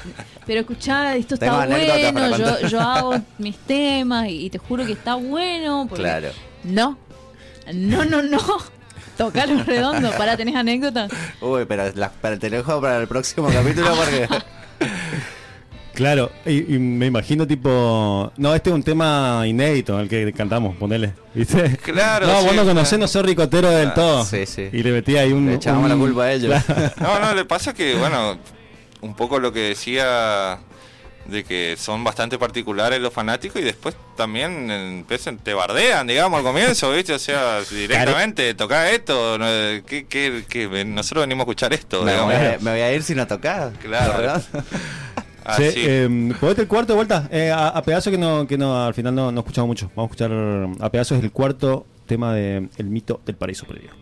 pero 0.46 0.60
escuchá, 0.60 1.16
esto 1.16 1.34
está 1.34 1.66
bueno, 1.66 2.36
yo, 2.36 2.68
yo 2.68 2.80
hago 2.80 3.14
mis 3.38 3.56
temas 3.58 4.28
y, 4.28 4.46
y 4.46 4.50
te 4.50 4.58
juro 4.58 4.86
que 4.86 4.92
está 4.92 5.14
bueno. 5.16 5.86
porque- 5.88 6.02
claro. 6.04 6.28
No, 6.64 6.96
no, 7.74 8.04
no, 8.04 8.22
no. 8.22 8.38
Toca 9.16 9.46
los 9.46 9.66
redondos, 9.66 10.14
para, 10.14 10.36
¿tenés 10.36 10.54
anécdotas? 10.54 11.10
Uy, 11.40 11.64
pero 11.66 11.90
la, 11.96 12.10
para, 12.10 12.38
te 12.38 12.48
lo 12.50 12.58
dejo 12.58 12.80
para 12.80 12.98
el 12.98 13.08
próximo 13.08 13.48
capítulo 13.48 13.92
porque... 13.96 14.28
Claro, 15.98 16.30
y, 16.46 16.76
y 16.76 16.78
me 16.78 17.06
imagino 17.06 17.44
tipo. 17.44 18.32
No, 18.36 18.54
este 18.54 18.70
es 18.70 18.74
un 18.74 18.84
tema 18.84 19.42
inédito, 19.48 19.98
el 19.98 20.08
que 20.08 20.32
cantamos, 20.32 20.76
ponele. 20.76 21.12
¿Viste? 21.34 21.76
Claro, 21.82 22.28
No, 22.28 22.38
sí, 22.40 22.46
vos 22.46 22.54
no 22.54 22.64
conocés, 22.64 22.90
claro. 22.90 23.00
no 23.02 23.08
sos 23.08 23.26
ricotero 23.26 23.68
del 23.68 23.88
Ah, 23.88 23.94
todo. 23.94 24.24
sí, 24.24 24.46
sí. 24.46 24.68
Y 24.72 24.84
le 24.84 24.92
metí 24.92 25.16
ahí 25.16 25.32
un. 25.32 25.46
Le 25.46 25.54
echábamos 25.54 25.90
un- 25.90 25.98
la 25.98 26.04
culpa 26.06 26.22
a 26.26 26.32
ellos. 26.32 26.62
Claro. 26.64 26.92
No, 27.00 27.18
no, 27.18 27.34
le 27.34 27.44
pasa 27.44 27.74
que, 27.74 27.96
bueno, 27.96 28.38
un 29.00 29.16
poco 29.16 29.40
lo 29.40 29.52
que 29.52 29.58
decía 29.60 30.60
de 31.26 31.42
que 31.44 31.74
son 31.76 32.04
bastante 32.04 32.38
particulares 32.38 33.00
los 33.00 33.12
fanáticos 33.12 33.60
y 33.60 33.64
después 33.64 33.94
también 34.16 34.70
empiezan, 34.70 35.36
te 35.36 35.52
bardean, 35.52 36.06
digamos, 36.06 36.38
al 36.38 36.44
comienzo, 36.44 36.92
¿viste? 36.92 37.12
O 37.12 37.18
sea, 37.18 37.60
directamente, 37.70 38.54
toca 38.54 38.88
esto, 38.92 39.36
¿no? 39.36 39.46
¿Qué, 39.84 40.06
qué, 40.08 40.44
qué? 40.48 40.84
nosotros 40.86 41.24
venimos 41.24 41.42
a 41.42 41.44
escuchar 41.44 41.72
esto, 41.72 42.02
Me 42.04 42.12
digamos. 42.12 42.34
voy, 42.34 42.44
a, 42.46 42.58
me 42.60 42.70
voy 42.70 42.80
a 42.82 42.92
ir 42.94 43.02
si 43.02 43.16
no 43.16 43.26
tocas. 43.26 43.72
Claro. 43.82 44.40
Che, 45.56 45.72
eh, 45.76 46.04
el 46.04 46.68
cuarto 46.68 46.92
de 46.92 46.96
vuelta. 46.96 47.28
Eh, 47.30 47.50
a, 47.50 47.68
a 47.68 47.82
pedazos 47.82 48.10
que 48.10 48.18
no, 48.18 48.46
que 48.46 48.58
no, 48.58 48.84
al 48.84 48.94
final 48.94 49.14
no, 49.14 49.32
no 49.32 49.40
escuchamos 49.40 49.68
mucho. 49.68 49.90
Vamos 49.96 50.10
a 50.10 50.14
escuchar 50.14 50.32
a 50.80 50.90
pedazos 50.90 51.22
el 51.22 51.32
cuarto 51.32 51.86
tema 52.06 52.34
de 52.34 52.68
El 52.76 52.86
mito 52.90 53.20
del 53.24 53.36
paraíso 53.36 53.66
perdido. 53.66 53.92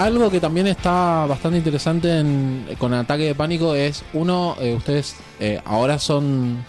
Algo 0.00 0.30
que 0.30 0.40
también 0.40 0.66
está 0.66 1.26
bastante 1.26 1.58
interesante 1.58 2.18
en- 2.18 2.66
con 2.78 2.94
Ataque 2.94 3.24
de 3.24 3.34
Pánico 3.34 3.74
es, 3.74 4.02
uno, 4.14 4.56
eh, 4.58 4.74
ustedes 4.74 5.16
eh, 5.38 5.60
ahora 5.64 5.98
son, 5.98 6.64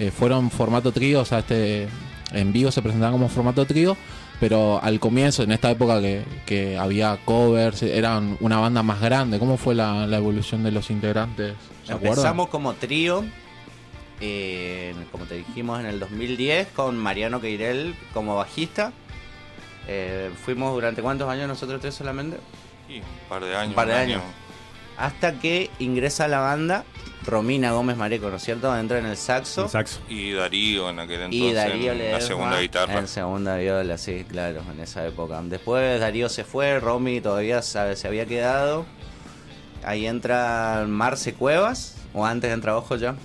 eh, 0.00 0.10
fueron 0.10 0.50
formato 0.50 0.90
trío, 0.90 1.20
o 1.20 1.24
sea, 1.24 1.38
este 1.38 1.88
en 2.32 2.52
vivo 2.52 2.72
se 2.72 2.82
presentaban 2.82 3.12
como 3.12 3.28
formato 3.28 3.64
trío, 3.64 3.96
pero 4.40 4.82
al 4.82 4.98
comienzo, 4.98 5.44
en 5.44 5.52
esta 5.52 5.70
época 5.70 6.00
que, 6.00 6.76
había 6.76 7.16
covers, 7.24 7.82
eran 7.84 8.36
una 8.40 8.58
banda 8.58 8.82
más 8.82 9.00
grande. 9.00 9.38
¿Cómo 9.38 9.56
fue 9.56 9.76
la, 9.76 10.04
evolución 10.10 10.64
de 10.64 10.72
los 10.72 10.90
integrantes? 10.90 11.54
¿Se? 11.84 11.92
Empezamos 11.92 12.48
como 12.48 12.72
trío, 12.72 13.24
como 15.12 15.24
te 15.26 15.36
dijimos, 15.36 15.78
en 15.78 15.86
el 15.86 16.00
2010 16.00 16.68
con 16.74 16.98
Mariano 16.98 17.40
Queirel 17.40 17.94
como 18.12 18.34
bajista. 18.34 18.92
Eh, 19.86 20.30
fuimos 20.44 20.72
durante 20.72 21.02
cuántos 21.02 21.28
años 21.28 21.46
nosotros 21.46 21.80
tres 21.80 21.94
solamente? 21.94 22.38
Y 22.88 22.98
un 22.98 23.04
par 23.28 23.44
de 23.44 23.56
años. 23.56 23.68
Un 23.70 23.74
par 23.74 23.86
de 23.88 23.94
un 23.94 24.00
años. 24.00 24.22
año. 24.22 24.32
Hasta 24.96 25.40
que 25.40 25.70
ingresa 25.78 26.26
a 26.26 26.28
la 26.28 26.38
banda 26.40 26.84
Romina 27.26 27.72
Gómez 27.72 27.96
Mareco, 27.96 28.30
¿no 28.30 28.36
es 28.36 28.42
cierto? 28.42 28.76
Entra 28.76 28.98
en 28.98 29.06
el 29.06 29.16
saxo. 29.16 29.64
El 29.64 29.70
saxo. 29.70 30.00
Y 30.08 30.32
Darío 30.32 30.90
en 30.90 30.98
aquel 30.98 31.22
entonces 31.22 31.40
Y 31.40 31.52
Darío 31.52 31.92
en 31.92 32.12
la 32.12 32.20
segunda 32.20 32.60
guitarra. 32.60 32.98
En 32.98 33.08
segunda 33.08 33.56
viola, 33.56 33.98
sí, 33.98 34.24
claro, 34.28 34.62
en 34.72 34.80
esa 34.80 35.06
época. 35.06 35.40
Después 35.42 35.98
Darío 36.00 36.28
se 36.28 36.44
fue, 36.44 36.78
Romy 36.80 37.20
todavía 37.20 37.62
sabe, 37.62 37.96
se 37.96 38.06
había 38.06 38.26
quedado. 38.26 38.86
Ahí 39.84 40.06
entra 40.06 40.84
Marce 40.86 41.34
Cuevas, 41.34 41.96
o 42.12 42.24
antes 42.24 42.52
entra 42.52 42.76
Ojo 42.76 42.96
ya. 42.96 43.16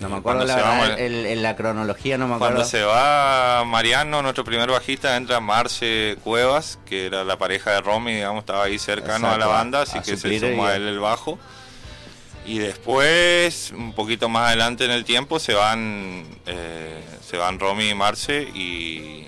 No 0.00 0.08
me 0.08 0.16
Y 0.16 0.18
acuerdo 0.18 0.44
la 0.44 0.56
verdad, 0.56 0.98
el- 0.98 1.26
en 1.26 1.42
la 1.42 1.54
cronología 1.56 2.18
no 2.18 2.26
me 2.26 2.34
acuerdo. 2.34 2.54
Cuando 2.56 2.68
se 2.68 2.82
va 2.82 3.62
Mariano, 3.64 4.22
nuestro 4.22 4.44
primer 4.44 4.68
bajista, 4.70 5.16
entra 5.16 5.40
Marce 5.40 6.16
Cuevas, 6.24 6.78
que 6.84 7.06
era 7.06 7.22
la 7.24 7.36
pareja 7.38 7.70
de 7.72 7.80
Romy, 7.80 8.14
digamos, 8.14 8.40
estaba 8.40 8.64
ahí 8.64 8.78
cercano 8.78 9.30
a 9.30 9.38
la 9.38 9.46
banda, 9.46 9.82
así 9.82 9.98
que 10.00 10.04
se 10.12 10.16
suplir 10.16 10.40
sumó 10.40 10.66
a 10.66 10.74
el- 10.76 10.82
él 10.82 10.88
el 10.88 10.98
bajo. 10.98 11.38
Y 12.46 12.58
después, 12.58 13.72
un 13.74 13.94
poquito 13.94 14.28
más 14.28 14.48
adelante 14.48 14.84
en 14.84 14.90
el 14.90 15.04
tiempo, 15.04 15.38
se 15.38 15.54
van 15.54 16.24
eh, 16.46 17.02
se 17.26 17.38
van 17.38 17.58
Romy 17.58 17.88
y 17.90 17.94
Marce 17.94 18.42
y, 18.42 19.26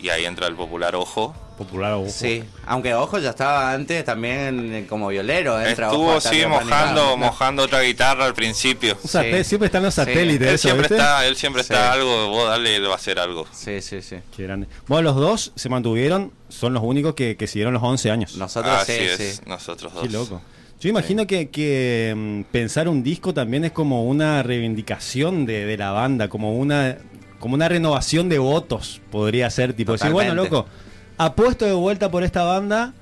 y 0.00 0.08
ahí 0.10 0.26
entra 0.26 0.46
el 0.46 0.54
popular 0.54 0.94
Ojo. 0.96 1.34
Popular 1.56 1.94
ojo. 1.94 2.08
Sí, 2.10 2.44
aunque 2.66 2.94
Ojo 2.94 3.18
ya 3.18 3.30
estaba 3.30 3.72
antes 3.72 4.04
también 4.04 4.74
eh, 4.74 4.86
como 4.86 5.08
violero. 5.08 5.60
Entra 5.60 5.88
Ojo 5.88 5.94
Estuvo, 5.96 6.12
hasta 6.16 6.30
sí, 6.30 6.46
mojando, 6.46 7.16
mojando 7.16 7.62
otra 7.62 7.80
guitarra 7.80 8.26
al 8.26 8.34
principio. 8.34 8.98
Un 9.02 9.08
satel- 9.08 9.42
Sí. 9.42 9.48
Siempre 9.50 9.66
están 9.66 9.82
los 9.82 9.94
Sí. 9.94 10.00
satélites, 10.02 10.48
Él 10.48 10.54
eso, 10.54 10.68
siempre, 10.68 10.82
¿viste? 10.82 10.94
está, 10.96 11.26
él 11.26 11.36
siempre 11.36 11.62
Sí. 11.62 11.72
está 11.72 11.92
algo, 11.92 12.28
vos 12.28 12.48
dale, 12.48 12.76
él 12.76 12.86
va 12.86 12.92
a 12.92 12.96
hacer 12.96 13.18
algo. 13.18 13.46
Sí, 13.52 13.80
sí, 13.80 14.02
sí. 14.02 14.16
Qué 14.36 14.42
grande. 14.42 14.66
Bueno, 14.86 15.02
los 15.10 15.16
dos 15.16 15.52
se 15.56 15.68
mantuvieron, 15.70 16.30
son 16.50 16.74
los 16.74 16.82
únicos 16.82 17.14
que, 17.14 17.36
que 17.38 17.46
siguieron 17.46 17.72
los 17.72 17.82
11 17.82 18.10
años. 18.10 18.36
Nosotros 18.36 18.74
Así 18.82 18.92
sí, 18.92 18.98
es, 19.02 19.36
sí. 19.36 19.40
nosotros 19.46 19.94
dos. 19.94 20.02
Qué 20.02 20.10
loco. 20.10 20.42
Yo 20.78 20.90
imagino 20.90 21.26
que, 21.26 21.48
que, 21.48 22.12
mm, 22.14 22.42
pensar 22.52 22.86
un 22.86 23.02
disco 23.02 23.32
también 23.32 23.64
es 23.64 23.72
como 23.72 24.04
una 24.04 24.42
reivindicación 24.42 25.46
de, 25.46 25.64
de 25.64 25.76
la 25.78 25.90
banda, 25.92 26.28
como 26.28 26.54
una 26.56 26.98
como 27.38 27.54
una 27.54 27.68
renovación 27.68 28.28
de 28.28 28.38
votos, 28.38 29.00
podría 29.10 29.48
ser. 29.50 29.74
Tipo, 29.74 29.92
decir, 29.92 30.10
bueno, 30.10 30.30
Totalmente. 30.34 30.56
loco, 30.56 30.68
apuesto 31.18 31.64
de 31.64 31.72
vuelta 31.72 32.10
por 32.10 32.22
esta 32.22 32.44
banda, 32.44 32.92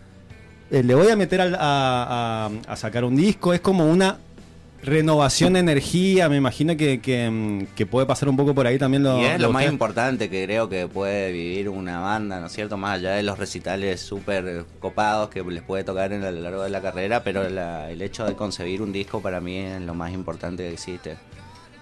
eh, 0.70 0.82
le 0.82 0.94
voy 0.94 1.08
a 1.10 1.16
meter 1.16 1.40
al- 1.40 1.54
a, 1.56 2.46
a- 2.66 2.72
a 2.72 2.76
sacar 2.76 3.04
un 3.04 3.16
disco, 3.16 3.52
es 3.54 3.60
como 3.60 3.86
una 3.86 4.18
renovación 4.82 5.54
de 5.54 5.60
energía, 5.60 6.28
me 6.28 6.36
imagino 6.36 6.76
que, 6.76 7.00
que, 7.00 7.30
mm, 7.30 7.74
que 7.74 7.86
puede 7.86 8.06
pasar 8.06 8.28
un 8.28 8.36
poco 8.36 8.54
por 8.54 8.66
ahí 8.66 8.78
también 8.78 9.02
lo 9.02 9.18
Y 9.18 9.24
es 9.24 9.40
lo 9.40 9.50
más 9.50 9.64
importante 9.64 10.28
que 10.28 10.44
creo 10.44 10.68
que 10.68 10.86
puede 10.86 11.32
vivir 11.32 11.70
una 11.70 12.00
banda, 12.00 12.38
¿no 12.38 12.46
es 12.46 12.52
cierto? 12.52 12.76
Más 12.76 12.98
allá 12.98 13.12
de 13.12 13.22
los 13.22 13.38
recitales 13.38 14.02
súper 14.02 14.66
copados 14.80 15.30
que 15.30 15.42
les 15.42 15.62
puede 15.62 15.84
tocar 15.84 16.12
en 16.12 16.22
a 16.22 16.30
lo 16.30 16.40
largo 16.42 16.62
de 16.64 16.68
la 16.70 16.82
carrera, 16.82 17.24
pero 17.24 17.48
la- 17.48 17.90
el 17.90 18.02
hecho 18.02 18.26
de 18.26 18.34
concebir 18.34 18.82
un 18.82 18.92
disco 18.92 19.20
para 19.22 19.40
mí 19.40 19.56
es 19.56 19.80
lo 19.80 19.94
más 19.94 20.12
importante 20.12 20.64
que 20.64 20.72
existe. 20.74 21.16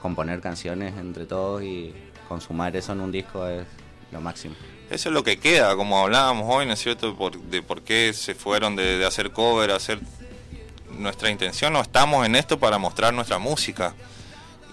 Componer 0.01 0.41
canciones 0.41 0.95
entre 0.97 1.27
todos 1.27 1.63
y 1.63 1.93
consumar 2.29 2.77
eso 2.77 2.93
en 2.93 3.01
un 3.01 3.11
disco 3.11 3.47
es 3.49 3.65
lo 4.13 4.21
máximo. 4.21 4.55
Eso 4.93 5.09
es 5.09 5.15
lo 5.15 5.25
que 5.25 5.39
queda, 5.39 5.75
como 5.75 5.99
hablábamos 5.99 6.45
hoy, 6.49 6.67
¿no 6.67 6.75
es 6.75 6.81
cierto? 6.83 7.17
Por- 7.17 7.39
de 7.39 7.63
por 7.63 7.83
qué 7.83 8.13
se 8.13 8.35
fueron 8.35 8.77
de, 8.77 8.99
de 8.99 9.07
hacer 9.07 9.31
cover 9.33 9.71
a 9.71 9.77
hacer 9.77 9.99
nuestra 10.99 11.31
intención. 11.31 11.73
No 11.73 11.81
estamos 11.81 12.27
en 12.27 12.37
esto 12.37 12.59
para 12.59 12.77
mostrar 12.79 13.15
nuestra 13.15 13.39
música. 13.39 13.95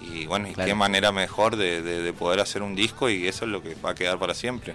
Y 0.02 0.26
bueno, 0.26 0.48
y 0.48 0.52
Claro. 0.52 0.68
qué 0.68 0.74
manera 0.74 1.10
mejor 1.12 1.56
de, 1.56 1.80
de- 1.82 2.02
de 2.02 2.12
poder 2.12 2.40
hacer 2.40 2.62
un 2.62 2.74
disco 2.74 3.08
y 3.08 3.26
eso 3.28 3.44
es 3.46 3.50
lo 3.50 3.62
que 3.62 3.74
va 3.76 3.90
a 3.90 3.94
quedar 3.94 4.18
para 4.18 4.34
siempre. 4.34 4.74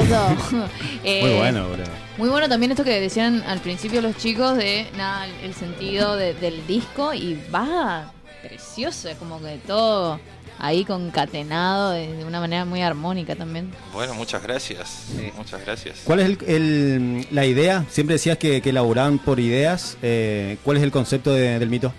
Todo. 0.00 0.68
Eh, 1.04 1.20
Muy 1.22 1.34
bueno, 1.38 1.68
bro. 1.68 1.84
Muy 2.18 2.28
bueno 2.28 2.48
también 2.48 2.72
esto 2.72 2.82
que 2.82 2.98
decían 3.00 3.42
al 3.46 3.60
principio 3.60 4.00
los 4.02 4.16
chicos 4.16 4.56
de 4.56 4.86
nada, 4.96 5.26
el 5.42 5.54
sentido 5.54 6.16
de- 6.16 6.34
del 6.34 6.66
disco 6.66 7.12
y 7.14 7.38
va 7.54 8.12
precioso, 8.42 9.08
es 9.08 9.16
como 9.18 9.40
que 9.40 9.58
todo 9.66 10.18
ahí 10.58 10.84
concatenado 10.84 11.90
de, 11.92 12.12
de 12.16 12.24
una 12.24 12.40
manera 12.40 12.64
muy 12.64 12.80
armónica 12.82 13.36
también. 13.36 13.70
Bueno, 13.92 14.14
muchas 14.14 14.42
gracias. 14.42 15.04
Muchas 15.36 15.60
gracias. 15.64 16.00
¿Cuál 16.04 16.20
es 16.20 16.26
el, 16.26 16.38
el- 16.48 17.26
la 17.30 17.44
idea? 17.44 17.84
Siempre 17.90 18.14
decías 18.14 18.38
que, 18.38 18.60
que 18.62 18.70
elaboraban 18.70 19.18
por 19.18 19.38
ideas. 19.38 19.96
eh, 20.02 20.56
¿Cuál 20.64 20.78
es 20.78 20.82
el 20.82 20.90
concepto 20.90 21.32
de- 21.32 21.58
del 21.58 21.68
mito? 21.68 21.92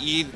Y 0.00 0.26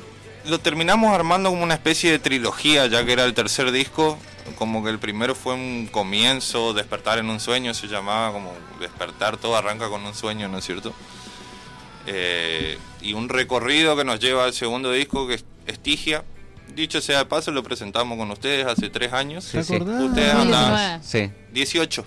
lo 0.47 0.59
terminamos 0.59 1.13
armando 1.13 1.51
como 1.51 1.63
una 1.63 1.75
especie 1.75 2.11
de 2.11 2.19
trilogía, 2.19 2.87
ya 2.87 3.05
que 3.05 3.13
era 3.13 3.25
el 3.25 3.35
tercer 3.35 3.71
disco. 3.73 4.19
Como 4.57 4.83
que 4.83 4.91
el 4.91 4.99
primero 4.99 5.35
fue 5.35 5.55
un 5.55 5.89
comienzo, 5.91 6.73
despertar 6.73 7.19
en 7.19 7.31
un 7.31 7.41
sueño, 7.41 7.73
se 7.75 7.87
llamaba 7.87 8.33
como 8.33 8.53
despertar, 8.79 9.37
todo 9.37 9.57
arranca 9.57 9.89
con 9.89 10.05
un 10.05 10.15
sueño, 10.15 10.49
¿no 10.49 10.59
es 10.59 10.65
cierto? 10.65 10.93
Eh, 12.07 12.79
y 13.01 13.13
un 13.13 13.29
recorrido 13.29 13.97
que 13.97 14.05
nos 14.05 14.19
lleva 14.21 14.45
al 14.45 14.53
segundo 14.53 14.91
disco, 14.93 15.27
que 15.27 15.35
es 15.35 15.45
Estigia. 15.67 16.25
Dicho 16.75 17.01
sea 17.01 17.19
de 17.19 17.25
paso, 17.27 17.51
lo 17.51 17.63
presentamos 17.63 18.17
con 18.17 18.31
ustedes 18.31 18.67
hace 18.67 18.91
tres 18.91 19.13
años. 19.13 19.45
Sí, 19.45 19.63
sí. 19.63 19.77
Ustedes 19.77 20.35
andaban 20.35 21.01
19. 21.01 21.01
Sí, 21.03 21.33
18. 21.53 22.05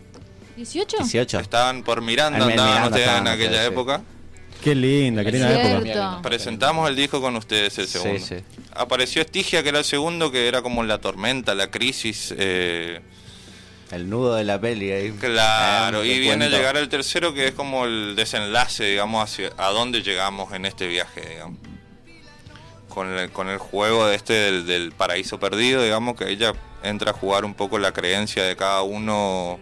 ¿18? 0.58 0.98
18. 1.00 1.40
Estaban 1.40 1.84
por 1.84 2.02
Miranda, 2.02 2.38
En 2.38 2.52
andaban 2.52 2.72
Miranda 2.72 2.98
ustedes 2.98 3.18
en 3.18 3.28
aquella 3.28 3.66
época. 3.66 4.02
Qué 4.64 4.76
linda, 4.76 5.24
qué 5.26 5.32
linda 5.32 5.50
Cierto. 5.54 5.86
época. 5.88 6.20
Presentamos 6.22 6.90
el 6.90 6.96
disco 6.96 7.20
con 7.22 7.36
ustedes 7.36 7.78
el 7.80 7.88
Sí, 7.88 7.92
segundo. 8.00 8.26
sí. 8.26 8.36
Apareció 8.74 9.22
Estigia, 9.22 9.62
que 9.62 9.70
era 9.70 9.80
el 9.80 9.86
segundo, 9.86 10.32
que 10.32 10.48
era 10.48 10.62
como 10.62 10.84
la 10.84 11.00
tormenta, 11.00 11.54
la 11.54 11.70
crisis. 11.70 12.34
eh, 12.38 13.02
El 13.92 14.10
nudo 14.10 14.36
de 14.36 14.44
la 14.44 14.60
peli 14.60 14.92
ahí. 14.92 15.12
Claro, 15.12 16.02
Eh, 16.04 16.08
y 16.08 16.20
viene 16.20 16.46
a 16.46 16.50
llegar 16.50 16.78
el 16.78 16.90
tercero 16.90 17.34
que 17.34 17.48
es 17.50 17.54
como 17.54 17.86
el 17.86 18.16
desenlace, 18.16 18.86
digamos, 18.86 19.24
hacia 19.24 19.52
a 19.58 19.70
dónde 19.70 20.02
llegamos 20.02 20.52
en 20.54 20.66
este 20.66 20.88
viaje, 20.88 21.22
digamos. 21.30 21.60
Con 22.90 23.10
el, 23.18 23.32
con 23.32 23.50
el 23.50 23.58
juego 23.58 24.08
de 24.08 24.16
este 24.16 24.34
del, 24.34 24.66
del 24.66 24.92
paraíso 24.94 25.40
perdido, 25.40 25.84
digamos, 25.84 26.16
que 26.16 26.30
ella 26.30 26.54
entra 26.84 27.12
a 27.12 27.14
jugar 27.14 27.44
un 27.44 27.54
poco 27.54 27.80
la 27.80 27.92
creencia 27.92 28.44
de 28.44 28.56
cada 28.56 28.82
uno 28.84 29.60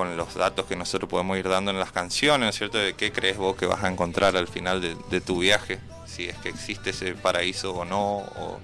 con 0.00 0.16
los 0.16 0.34
datos 0.34 0.64
que 0.64 0.76
nosotros 0.76 1.10
podemos 1.10 1.36
ir 1.36 1.46
dando 1.46 1.70
en 1.70 1.78
las 1.78 1.92
canciones, 1.92 2.40
¿no 2.40 2.48
es 2.48 2.56
cierto? 2.56 2.78
De 2.78 2.94
qué 2.94 3.12
crees 3.12 3.36
vos 3.36 3.54
que 3.54 3.66
vas 3.66 3.84
a 3.84 3.88
encontrar 3.88 4.34
al 4.34 4.48
final 4.48 4.80
de, 4.80 4.96
de 5.10 5.20
tu 5.20 5.40
viaje, 5.40 5.78
si 6.06 6.26
es 6.26 6.36
que 6.38 6.48
existe 6.48 6.90
ese 6.90 7.14
paraíso 7.14 7.74
o 7.74 7.84
no, 7.84 8.16
o, 8.18 8.58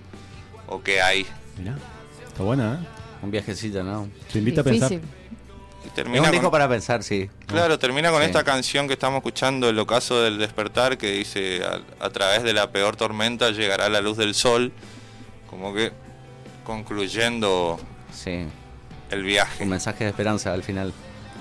o 0.69 0.83
qué 0.83 1.03
hay. 1.03 1.27
Mirá, 1.59 1.77
está 2.27 2.43
buena, 2.43 2.81
¿eh? 2.83 2.87
Un 3.23 3.31
viajecito, 3.31 3.83
¿no? 3.83 4.09
Te 4.33 4.39
invita 4.39 4.63
a 4.63 4.65
pensar. 4.65 4.89
Difícil. 4.89 5.09
Y 5.85 5.89
Es 5.89 5.95
termina 5.95 6.21
un 6.21 6.25
con- 6.27 6.33
disco 6.33 6.51
para 6.51 6.69
pensar, 6.69 7.03
sí. 7.03 7.29
Claro, 7.47 7.79
termina 7.79 8.11
con 8.11 8.21
Sí. 8.23 8.27
esta 8.27 8.43
canción 8.43 8.87
que 8.87 8.95
estamos 8.95 9.19
escuchando, 9.19 9.69
El 9.69 9.79
ocaso 9.79 10.23
del 10.23 10.39
despertar, 10.39 10.97
que 10.97 11.13
dice, 11.13 11.63
a, 11.65 11.81
a 12.05 12.09
través 12.11 12.45
de 12.45 12.55
la 12.55 12.71
peor 12.73 12.97
tormenta 12.97 13.51
llegará 13.51 13.89
la 13.91 14.01
luz 14.01 14.17
del 14.17 14.35
sol, 14.35 14.73
como 15.51 15.75
que 15.75 15.93
concluyendo 16.65 17.79
Sí. 18.13 18.47
el 19.11 19.23
viaje. 19.23 19.63
Un 19.63 19.71
mensaje 19.71 20.05
de 20.05 20.11
esperanza 20.11 20.53
al 20.53 20.63
final. 20.63 20.93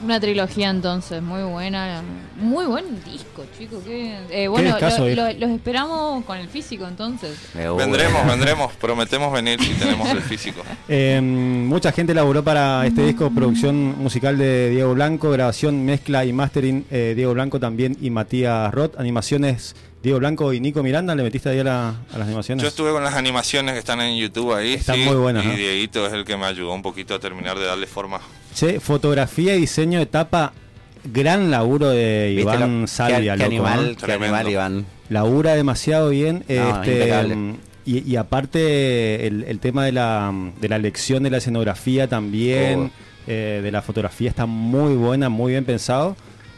Una 0.04 0.20
trilogía 0.20 0.70
entonces, 0.70 1.22
muy 1.22 1.42
buena. 1.44 2.02
Muy 2.38 2.66
buen 2.66 3.04
disco, 3.04 3.44
chicos. 3.58 3.82
qué- 3.86 4.18
Eh, 4.30 4.48
bueno, 4.48 4.78
lo- 5.16 5.16
lo- 5.16 5.34
los 5.34 5.50
esperamos 5.52 6.24
con 6.26 6.38
el 6.38 6.48
físico 6.48 6.86
entonces. 6.88 7.38
Vendremos, 7.78 8.26
vendremos, 8.28 8.74
prometemos 8.74 9.32
venir 9.34 9.60
si 9.62 9.74
tenemos 9.74 10.08
el 10.10 10.22
físico. 10.22 10.62
Eh, 10.90 11.20
mucha 11.22 11.92
gente 11.92 12.14
laburó 12.14 12.44
para 12.44 12.86
este 12.86 13.04
disco, 13.06 13.32
producción 13.32 13.98
musical 13.98 14.38
de 14.38 14.70
Diego 14.70 14.94
Blanco, 14.94 15.32
grabación, 15.32 15.86
mezcla 15.86 16.26
y 16.26 16.34
mastering 16.34 16.86
eh, 16.92 17.14
Diego 17.16 17.34
Blanco 17.34 17.60
también 17.60 17.98
y 18.02 18.10
Matías 18.10 18.72
Roth, 18.74 19.00
animaciones 19.00 19.76
Diego 20.06 20.20
Blanco 20.20 20.54
y 20.54 20.60
Nico 20.62 20.82
Miranda, 20.84 21.14
¿le 21.16 21.24
metiste 21.24 21.50
ahí 21.50 21.60
a, 21.60 21.64
la- 21.64 21.90
a 22.14 22.18
las 22.18 22.28
animaciones? 22.28 22.62
Yo 22.62 22.68
estuve 22.70 22.92
con 22.92 23.04
las 23.04 23.16
animaciones 23.16 23.74
que 23.74 23.80
están 23.80 24.00
en 24.02 24.18
YouTube 24.18 24.54
ahí. 24.54 24.74
Están 24.76 24.96
sí, 24.96 25.02
muy 25.04 25.16
buenas, 25.16 25.44
Y 25.44 25.48
¿no? 25.50 25.56
Dieguito 25.56 26.06
es 26.08 26.14
el 26.14 26.24
que 26.24 26.38
me 26.38 26.46
ayudó 26.46 26.74
un 26.74 26.82
poquito 26.82 27.14
a 27.16 27.20
terminar 27.20 27.58
de 27.60 27.66
darle 27.66 27.88
forma. 27.88 28.20
Che, 28.54 28.80
fotografía 28.80 29.56
y 29.56 29.62
diseño 29.62 30.00
de 30.00 30.06
tapa, 30.06 30.54
gran 31.04 31.52
laburo 31.52 31.90
de 31.90 32.34
¿Viste 32.36 32.42
Iván 32.56 32.82
lo- 32.82 32.88
Salvia, 32.88 33.18
qué, 33.36 33.44
qué 33.44 33.50
loco, 33.50 33.68
animal, 33.68 33.98
¿no? 34.00 34.06
qué 34.08 34.14
animal, 34.14 34.50
Iván. 34.50 34.86
Labura 35.10 35.56
demasiado 35.56 36.10
bien. 36.10 36.46
No, 36.48 36.82
este, 36.84 37.36
y, 37.86 38.12
y 38.12 38.16
aparte 38.16 39.28
el, 39.28 39.44
el 39.44 39.60
tema 39.60 39.86
de 39.86 39.92
la, 39.92 40.32
de 40.60 40.70
la 40.70 40.76
elección 40.78 41.24
de 41.24 41.30
la 41.30 41.38
escenografía 41.38 42.08
también, 42.08 42.92
Oh. 43.28 43.32
eh, 43.32 43.60
de 43.64 43.72
la 43.72 43.82
fotografía 43.82 44.30
está 44.30 44.46
muy 44.46 44.96
buena, 44.96 45.30
muy 45.30 45.52
bien 45.54 45.66
pensado. 45.66 46.16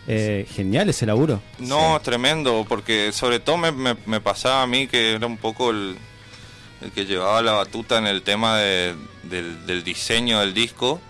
Eh, 0.08 0.48
Genial 0.54 0.88
ese 0.90 1.06
laburo. 1.06 1.42
No, 1.60 2.00
tremendo, 2.02 2.66
porque 2.68 3.12
sobre 3.12 3.40
todo 3.40 3.58
me, 3.58 3.72
me- 3.72 3.98
me 4.06 4.22
pasaba 4.22 4.64
a 4.64 4.68
mí 4.68 4.88
que 4.88 5.14
era 5.14 5.28
un 5.28 5.38
poco 5.38 5.72
el, 5.72 5.98
el 6.82 6.92
que 6.92 7.06
llevaba 7.06 7.42
la 7.42 7.52
batuta 7.54 7.98
en 7.98 8.08
el 8.08 8.22
tema 8.22 8.58
de- 8.58 8.96
del, 9.24 9.66
del 9.66 9.84
diseño 9.84 10.40
del 10.40 10.54
disco, 10.54 11.02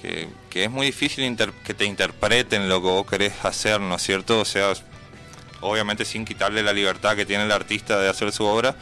que, 0.00 0.28
que 0.48 0.64
es 0.64 0.70
muy 0.70 0.86
difícil 0.86 1.24
inter- 1.24 1.52
que 1.64 1.74
te 1.74 1.84
interpreten 1.84 2.68
lo 2.68 2.80
que 2.80 2.88
vos 2.88 3.06
querés 3.06 3.34
hacer, 3.44 3.80
¿no 3.80 3.96
es 3.96 4.02
cierto? 4.02 4.40
O 4.40 4.44
sea, 4.46 4.72
obviamente 5.60 6.04
sin 6.06 6.24
quitarle 6.24 6.62
la 6.62 6.72
libertad 6.72 7.16
que 7.16 7.26
tiene 7.26 7.44
el 7.44 7.52
artista 7.52 7.98
de 7.98 8.08
hacer 8.08 8.32
su 8.32 8.44
obra, 8.44 8.76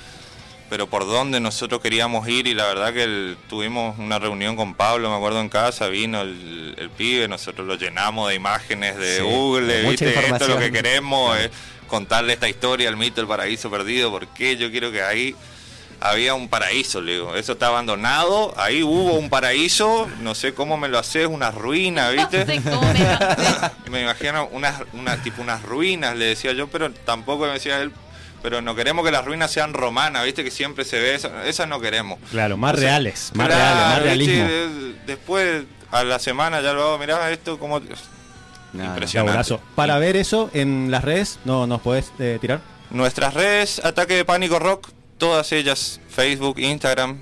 pero 0.71 0.87
por 0.89 1.07
dónde 1.07 1.41
nosotros 1.41 1.81
queríamos 1.81 2.27
ir 2.29 2.47
y 2.47 2.55
la 2.55 2.65
verdad 2.67 2.93
que 2.93 3.05
el- 3.05 3.37
tuvimos 3.49 3.99
una 3.99 4.19
reunión 4.19 4.57
con 4.57 4.75
Pablo, 4.75 5.11
me 5.11 5.17
acuerdo 5.17 5.41
en 5.41 5.49
casa, 5.49 5.89
vino 5.89 6.21
el, 6.23 6.75
el 6.79 6.91
pibe, 6.91 7.29
nosotros 7.29 7.67
lo 7.67 7.77
llenamos 7.77 8.29
de 8.31 8.35
imágenes 8.37 8.97
de 8.97 9.19
Sí, 9.19 9.23
Google, 9.23 9.67
de 9.73 9.89
¿viste? 9.91 10.09
esto 10.29 10.45
es 10.45 10.49
lo 10.49 10.59
que 10.59 10.73
queremos, 10.73 11.37
es 11.39 11.51
contarle 11.87 12.33
esta 12.33 12.49
historia, 12.49 12.89
el 12.89 12.97
mito 12.97 13.17
del 13.17 13.29
paraíso 13.29 13.71
perdido, 13.71 14.11
porque 14.11 14.57
yo 14.57 14.71
quiero 14.71 14.91
que 14.91 15.03
ahí 15.03 15.37
había 16.01 16.35
un 16.35 16.49
paraíso, 16.49 17.01
le 17.01 17.13
digo, 17.13 17.37
eso 17.37 17.53
está 17.53 17.69
abandonado, 17.69 18.53
ahí 18.59 18.83
hubo 18.83 19.15
un 19.15 19.31
paraíso, 19.31 20.09
no 20.21 20.35
sé 20.35 20.53
cómo 20.53 20.77
me 20.77 20.89
lo 20.89 20.99
haces, 20.99 21.27
una 21.27 21.51
ruina, 21.51 22.11
¿viste? 22.11 22.45
No 22.45 22.47
sé 22.53 22.63
cómo 22.63 22.83
me 22.93 22.99
lo 22.99 23.09
haces. 23.21 23.71
me 23.91 24.03
imagino 24.03 24.49
unas, 24.51 24.83
una, 24.93 25.23
tipo 25.23 25.41
unas 25.41 25.63
ruinas, 25.63 26.17
le 26.17 26.25
decía 26.27 26.53
yo, 26.53 26.67
pero 26.69 26.91
tampoco 26.91 27.47
me 27.47 27.53
decía 27.53 27.81
él, 27.81 27.93
pero 28.45 28.61
no 28.61 28.75
queremos 28.75 29.07
que 29.07 29.11
las 29.11 29.25
ruinas 29.25 29.51
sean 29.51 29.73
romanas, 29.73 30.23
viste 30.23 30.45
que 30.45 30.51
siempre 30.51 30.85
se 30.85 31.01
ve, 31.01 31.15
eso, 31.15 31.31
esas 31.45 31.67
no 31.67 31.81
queremos. 31.81 32.19
Claro, 32.31 32.59
más 32.59 32.79
reales, 32.79 33.31
más 33.35 33.47
claro, 33.47 33.63
reales, 33.65 33.89
más 33.89 34.03
realismo. 34.03 34.45
De- 34.45 34.95
Después, 35.07 35.63
a 35.91 36.05
la 36.05 36.19
semana 36.19 36.61
ya 36.61 36.75
lo 36.75 36.83
hago, 36.83 36.99
mirá 36.99 37.31
esto 37.31 37.59
como... 37.59 37.81
Impresionante. 38.75 39.59
Para 39.75 39.97
ver 39.99 40.17
eso 40.17 40.51
en 40.53 40.91
las 40.91 41.03
redes, 41.05 41.39
no 41.47 41.67
nos 41.67 41.81
podés 41.81 42.13
eh, 42.19 42.37
tirar. 42.39 42.61
Nuestras 42.91 43.33
redes, 43.33 43.83
Ataque 43.83 44.15
de 44.15 44.27
Pánico 44.27 44.59
Rock, 44.59 44.91
todas 45.17 45.51
ellas, 45.53 45.99
Facebook, 46.11 46.59
Instagram, 46.59 47.21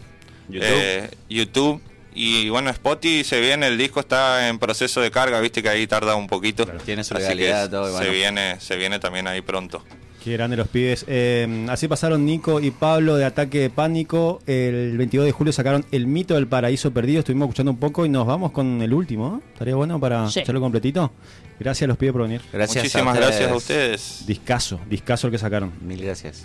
YouTube. 0.49 0.69
eh, 0.69 1.11
YouTube. 1.29 1.81
Y 2.15 2.49
bueno, 2.49 2.69
Spotify 2.71 3.23
se 3.23 3.41
viene, 3.41 3.69
el 3.69 3.79
disco 3.79 4.01
está 4.01 4.49
en 4.49 4.59
proceso 4.59 5.01
de 5.01 5.13
carga, 5.13 5.39
viste 5.39 5.63
que 5.63 5.69
ahí 5.69 5.87
tarda 5.87 6.17
un 6.17 6.27
poquito. 6.27 6.67
Tiene 6.85 7.05
su 7.05 7.15
legalidad, 7.15 7.65
que 7.67 7.71
todo, 7.71 7.97
se 7.97 8.09
viene, 8.11 8.59
se 8.61 8.75
viene 8.75 8.99
también 8.99 9.29
ahí 9.29 9.41
pronto. 9.41 9.85
Qué 10.23 10.33
grande 10.35 10.57
los 10.57 10.69
pibes. 10.69 11.05
Eh, 11.09 11.67
así 11.69 11.89
pasaron 11.89 12.25
Nico 12.25 12.61
y 12.61 12.71
Pablo 12.71 13.17
de 13.17 13.25
Ataque 13.25 13.59
de 13.59 13.71
Pánico. 13.71 14.41
El 14.47 14.97
22 14.97 15.27
de 15.27 15.33
julio 15.33 15.53
sacaron 15.53 15.85
El 15.91 16.07
mito 16.07 16.35
del 16.35 16.47
paraíso 16.47 16.93
perdido. 16.93 17.19
Estuvimos 17.21 17.47
escuchando 17.47 17.73
un 17.73 17.79
poco 17.79 18.07
y 18.07 18.09
nos 18.09 18.27
vamos 18.27 18.53
con 18.53 18.81
el 18.83 18.95
último. 18.95 19.41
¿eh? 19.43 19.49
Estaría 19.53 19.75
bueno 19.75 19.99
para 19.99 20.29
Sí. 20.31 20.41
echarlo 20.41 20.61
completito. 20.61 21.11
Gracias 21.59 21.87
a 21.87 21.89
los 21.89 21.97
pibes 21.97 22.13
por 22.13 22.23
venir. 22.23 22.41
Gracias 22.53 22.85
Muchísimas 22.85 23.17
a 23.17 23.21
gracias 23.21 23.51
a 23.51 23.55
ustedes. 23.57 24.25
Discaso, 24.27 24.81
discaso 24.89 25.27
el 25.27 25.33
que 25.33 25.39
sacaron. 25.39 25.73
Mil 25.81 26.01
gracias. 26.03 26.45